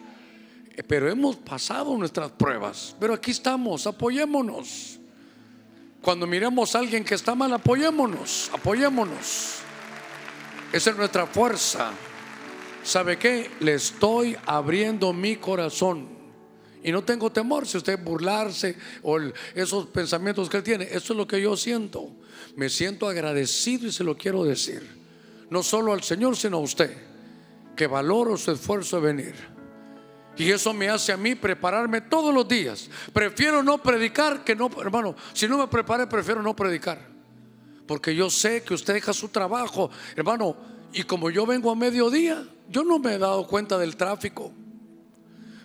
[0.75, 2.95] Eh, pero hemos pasado nuestras pruebas.
[2.99, 4.99] Pero aquí estamos, apoyémonos.
[6.01, 9.59] Cuando miremos a alguien que está mal, apoyémonos, apoyémonos.
[10.71, 11.91] Esa es nuestra fuerza.
[12.83, 13.51] ¿Sabe qué?
[13.59, 16.07] Le estoy abriendo mi corazón.
[16.81, 19.17] Y no tengo temor si usted burlarse o
[19.53, 20.85] esos pensamientos que él tiene.
[20.85, 22.09] Eso es lo que yo siento.
[22.55, 24.98] Me siento agradecido y se lo quiero decir
[25.49, 26.95] no solo al Señor, sino a usted,
[27.75, 29.35] que valoro su esfuerzo de venir.
[30.37, 32.89] Y eso me hace a mí prepararme todos los días.
[33.11, 36.99] Prefiero no predicar que no, hermano, si no me preparé, prefiero no predicar.
[37.85, 40.55] Porque yo sé que usted deja su trabajo, hermano,
[40.93, 44.53] y como yo vengo a mediodía, yo no me he dado cuenta del tráfico.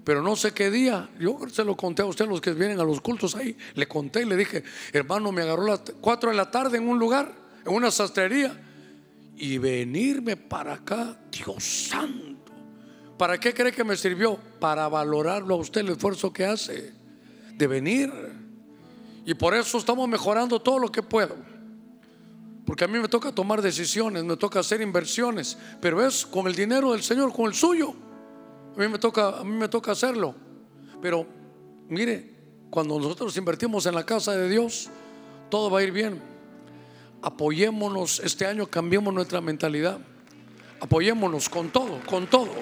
[0.03, 2.85] Pero no sé qué día, yo se lo conté a usted, los que vienen a
[2.85, 6.51] los cultos ahí, le conté y le dije, hermano, me agarró las 4 de la
[6.51, 7.33] tarde en un lugar,
[7.65, 8.59] en una sastrería
[9.37, 12.53] y venirme para acá, Dios santo.
[13.19, 14.39] ¿Para qué cree que me sirvió?
[14.61, 16.93] Para valorarlo a usted el esfuerzo que hace
[17.55, 18.13] de venir.
[19.25, 21.37] Y por eso estamos mejorando todo lo que puedo.
[22.67, 26.55] Porque a mí me toca tomar decisiones, me toca hacer inversiones, pero es con el
[26.55, 27.95] dinero del Señor, con el suyo.
[28.75, 30.35] A mí me toca, a mí me toca hacerlo.
[31.01, 31.27] Pero
[31.89, 32.35] mire,
[32.71, 34.89] cuando nosotros invertimos en la casa de Dios,
[35.51, 36.34] todo va a ir bien
[37.25, 39.99] apoyémonos este año, cambiemos nuestra mentalidad.
[40.79, 42.53] Apoyémonos con todo, con todo.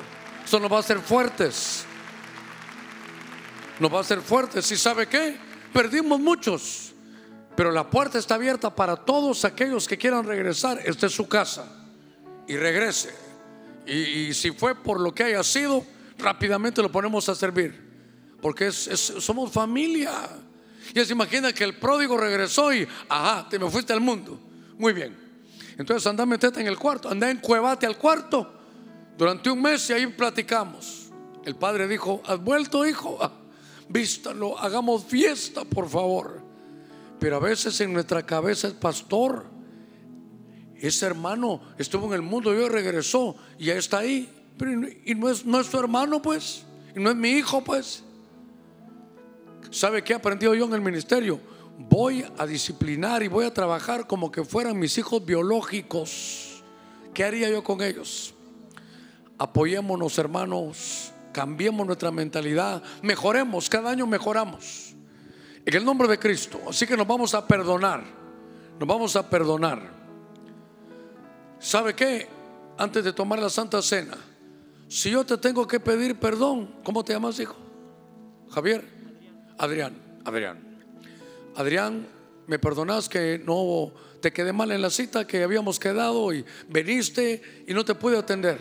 [0.44, 1.84] Eso nos va a hacer fuertes.
[3.80, 4.70] Nos va a hacer fuertes.
[4.70, 5.36] ¿Y sabe qué?
[5.72, 6.92] Perdimos muchos.
[7.56, 10.80] Pero la puerta está abierta para todos aquellos que quieran regresar.
[10.84, 11.66] Esta es su casa.
[12.46, 13.12] Y regrese.
[13.84, 15.84] Y, si fue por lo que haya sido,
[16.18, 17.80] rápidamente lo ponemos a servir.
[18.40, 20.12] Porque somos familia.
[20.94, 24.51] Y se imagina que el pródigo regresó y, ajá, te me fuiste al mundo.
[24.78, 25.16] Muy bien.
[25.78, 28.60] Entonces anda metete en el cuarto, anda en cuevate al cuarto
[29.16, 31.10] Durante un mes y ahí platicamos.
[31.44, 33.18] El padre dijo, ¿has vuelto, hijo?
[33.88, 36.40] Vístalo, hagamos fiesta, por favor.
[37.18, 39.44] Pero a veces en nuestra cabeza el pastor,
[40.76, 44.28] ese hermano estuvo en el mundo y hoy regresó y ya está ahí.
[44.58, 46.64] Pero, y no es, no es su hermano, pues.
[46.96, 48.02] Y no es mi hijo, pues.
[49.70, 51.40] ¿Sabe qué he aprendido yo en el ministerio?
[51.78, 56.62] Voy a disciplinar y voy a trabajar como que fueran mis hijos biológicos.
[57.14, 58.34] ¿Qué haría yo con ellos?
[59.38, 61.12] Apoyémonos, hermanos.
[61.32, 62.82] Cambiemos nuestra mentalidad.
[63.02, 63.68] Mejoremos.
[63.68, 64.94] Cada año mejoramos.
[65.64, 66.60] En el nombre de Cristo.
[66.68, 68.04] Así que nos vamos a perdonar.
[68.78, 69.80] Nos vamos a perdonar.
[71.58, 72.28] ¿Sabe qué?
[72.78, 74.16] Antes de tomar la Santa Cena,
[74.88, 77.56] si yo te tengo que pedir perdón, ¿cómo te llamas, hijo?
[78.50, 78.84] Javier.
[79.58, 80.20] Adrián.
[80.24, 80.71] Adrián.
[81.56, 82.06] Adrián,
[82.46, 87.64] ¿me perdonas que no te quedé mal en la cita que habíamos quedado y veniste
[87.66, 88.58] y no te pude atender?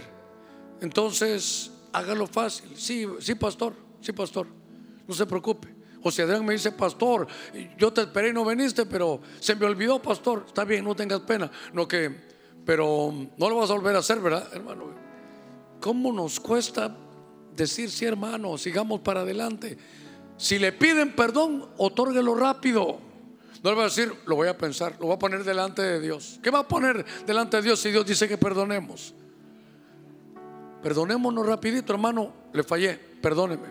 [0.81, 2.71] Entonces, hágalo fácil.
[2.75, 3.73] Sí, sí, pastor.
[4.01, 4.47] Sí, pastor.
[5.07, 5.81] No se preocupe.
[6.03, 7.27] O si Adrián me dice, pastor,
[7.77, 10.45] yo te esperé y no viniste, pero se me olvidó, pastor.
[10.47, 11.51] Está bien, no tengas pena.
[11.73, 12.11] No que,
[12.65, 14.91] pero no lo vas a volver a hacer, ¿verdad, hermano?
[15.79, 16.95] ¿Cómo nos cuesta
[17.55, 18.57] decir sí, hermano?
[18.57, 19.77] Sigamos para adelante.
[20.41, 22.97] Si le piden perdón, otórguelo rápido.
[23.61, 25.99] No le va a decir, lo voy a pensar, lo voy a poner delante de
[25.99, 26.39] Dios.
[26.41, 29.13] ¿Qué va a poner delante de Dios si Dios dice que perdonemos?
[30.81, 33.67] Perdonémonos rapidito, hermano, le fallé, perdóneme.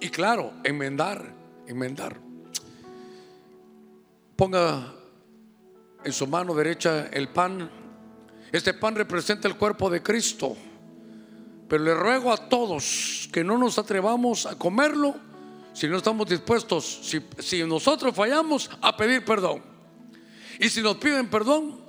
[0.00, 1.32] Y claro, enmendar
[1.68, 2.16] enmendar.
[4.34, 4.92] Ponga
[6.02, 7.70] en su mano derecha el pan.
[8.50, 10.56] Este pan representa el cuerpo de Cristo.
[11.68, 15.29] Pero le ruego a todos que no nos atrevamos a comerlo
[15.72, 19.62] si no estamos dispuestos, si, nosotros fallamos, a pedir perdón.
[20.58, 21.80] Y si nos piden perdón,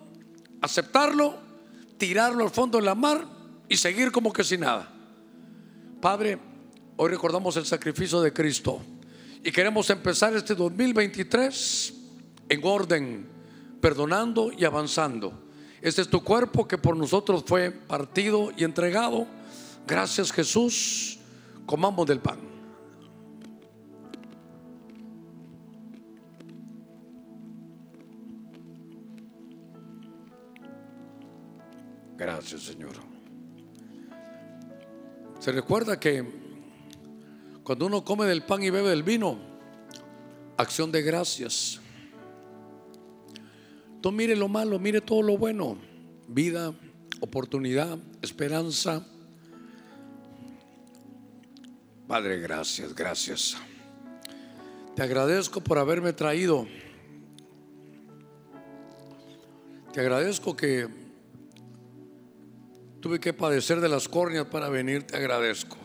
[0.62, 1.36] aceptarlo,
[1.98, 3.26] tirarlo al fondo de la mar
[3.68, 4.92] y seguir como que sin nada.
[6.00, 6.40] Padre,
[6.98, 8.82] hoy recordamos el sacrificio de Cristo.
[9.44, 11.94] Y queremos empezar este 2023
[12.50, 13.28] en orden,
[13.82, 15.48] perdonando y avanzando.
[15.82, 19.26] Este es tu cuerpo que por nosotros fue partido y entregado.
[19.88, 21.18] Gracias Jesús.
[21.66, 22.51] Comamos del pan.
[32.22, 32.92] Gracias Señor.
[35.40, 36.24] Se recuerda que
[37.64, 39.40] cuando uno come del pan y bebe del vino,
[40.56, 41.80] acción de gracias.
[44.02, 45.80] Tú mire lo malo, mire todo lo bueno.
[46.28, 46.76] Vida,
[47.22, 49.04] oportunidad, esperanza.
[52.08, 53.58] Padre, gracias, gracias.
[54.96, 56.68] Te agradezco por haberme traído.
[59.92, 61.01] Te agradezco que
[63.02, 65.04] tuve que padecer de las córneas para venir.
[65.04, 65.76] Te agradezco.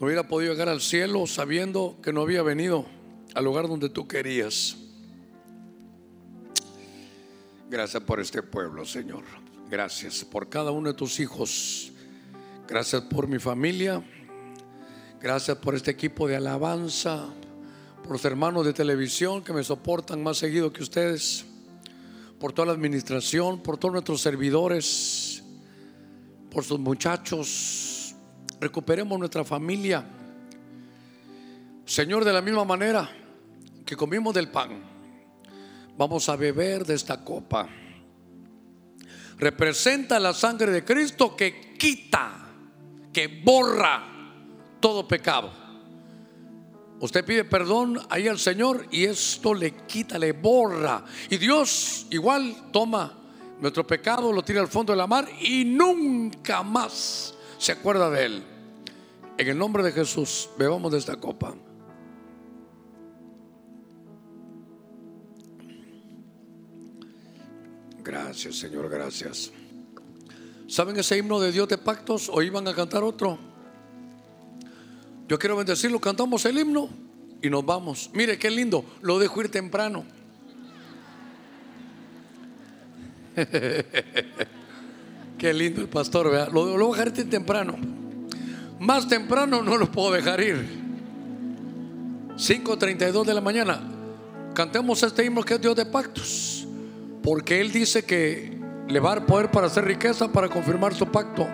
[0.00, 2.86] No hubiera podido llegar al cielo sabiendo que no había venido
[3.34, 4.76] al lugar donde tú querías.
[7.70, 9.22] Gracias por este pueblo, Señor.
[9.70, 11.92] Gracias por cada uno de tus hijos.
[12.66, 14.02] Gracias por mi familia.
[15.20, 17.26] Gracias por este equipo de alabanza.
[18.02, 21.46] Por los hermanos de televisión que me soportan más seguido que ustedes.
[22.44, 23.62] Por toda la administración.
[23.62, 25.42] Por todos nuestros servidores.
[26.50, 28.14] Por sus muchachos
[28.60, 30.04] recuperemos nuestra familia.
[31.86, 33.10] Señor, de la misma manera
[33.86, 34.78] que comimos del pan,
[35.96, 37.66] vamos a beber de esta copa.
[39.38, 42.50] Representa la sangre de Cristo que quita,
[43.10, 44.04] que borra
[44.80, 45.63] todo pecado.
[47.04, 51.04] Usted pide perdón ahí al Señor y esto le quita, le borra.
[51.28, 53.12] Y Dios igual toma
[53.60, 58.24] nuestro pecado, lo tira al fondo de la mar y nunca más se acuerda de
[58.24, 58.42] él.
[59.36, 61.54] En el nombre de Jesús, bebamos de esta copa.
[68.02, 69.52] Gracias, Señor, gracias.
[70.66, 73.53] ¿Saben ese himno de Dios de pactos o iban a cantar otro?
[75.28, 76.90] Yo quiero bendecirlo, cantamos el himno
[77.40, 78.10] y nos vamos.
[78.12, 80.04] Mire qué lindo, lo dejo ir temprano.
[85.38, 86.52] qué lindo el pastor, ¿verdad?
[86.52, 87.76] Lo, voy a dejar temprano.
[88.78, 90.84] Más temprano no lo puedo dejar ir.
[92.36, 93.80] 5.32 de la mañana.
[94.54, 96.66] Cantemos este himno que es Dios de pactos.
[97.22, 98.58] Porque Él dice que
[98.88, 101.48] le va a dar poder para hacer riqueza, para confirmar su pacto.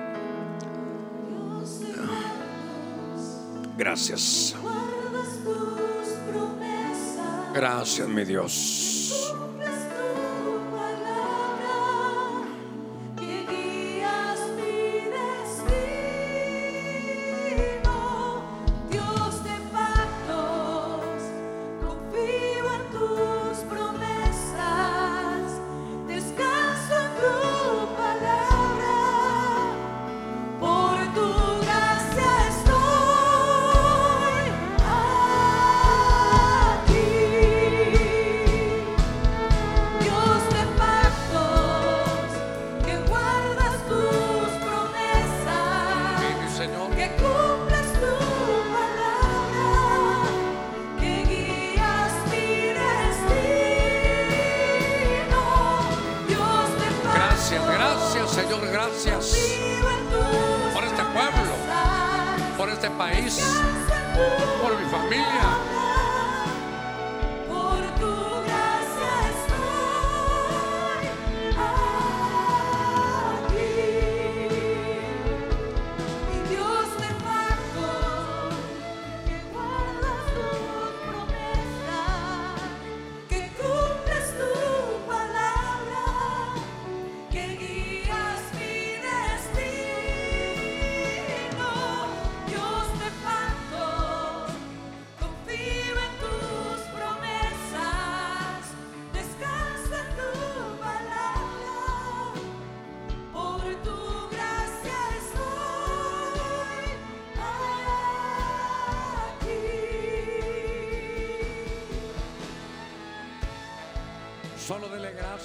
[3.80, 4.54] Gracias.
[7.54, 9.34] Gracias, mi Dios.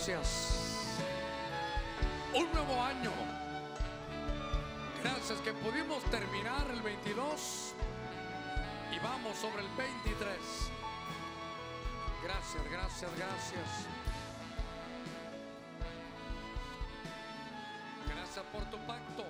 [0.08, 0.14] Un
[2.53, 3.12] nuevo año.
[5.01, 7.74] Gracias que pudimos terminar el 22
[8.95, 10.38] y vamos sobre el 23.
[12.22, 13.88] Gracias, gracias, gracias.
[18.08, 19.26] Gracias por tu pacto.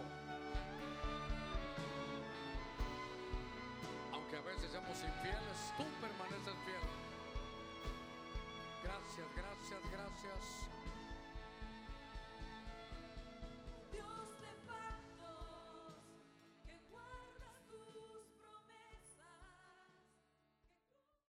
[4.11, 6.83] Aunque a veces seamos infieles, tú permaneces fiel.
[8.83, 10.54] Gracias, gracias, gracias.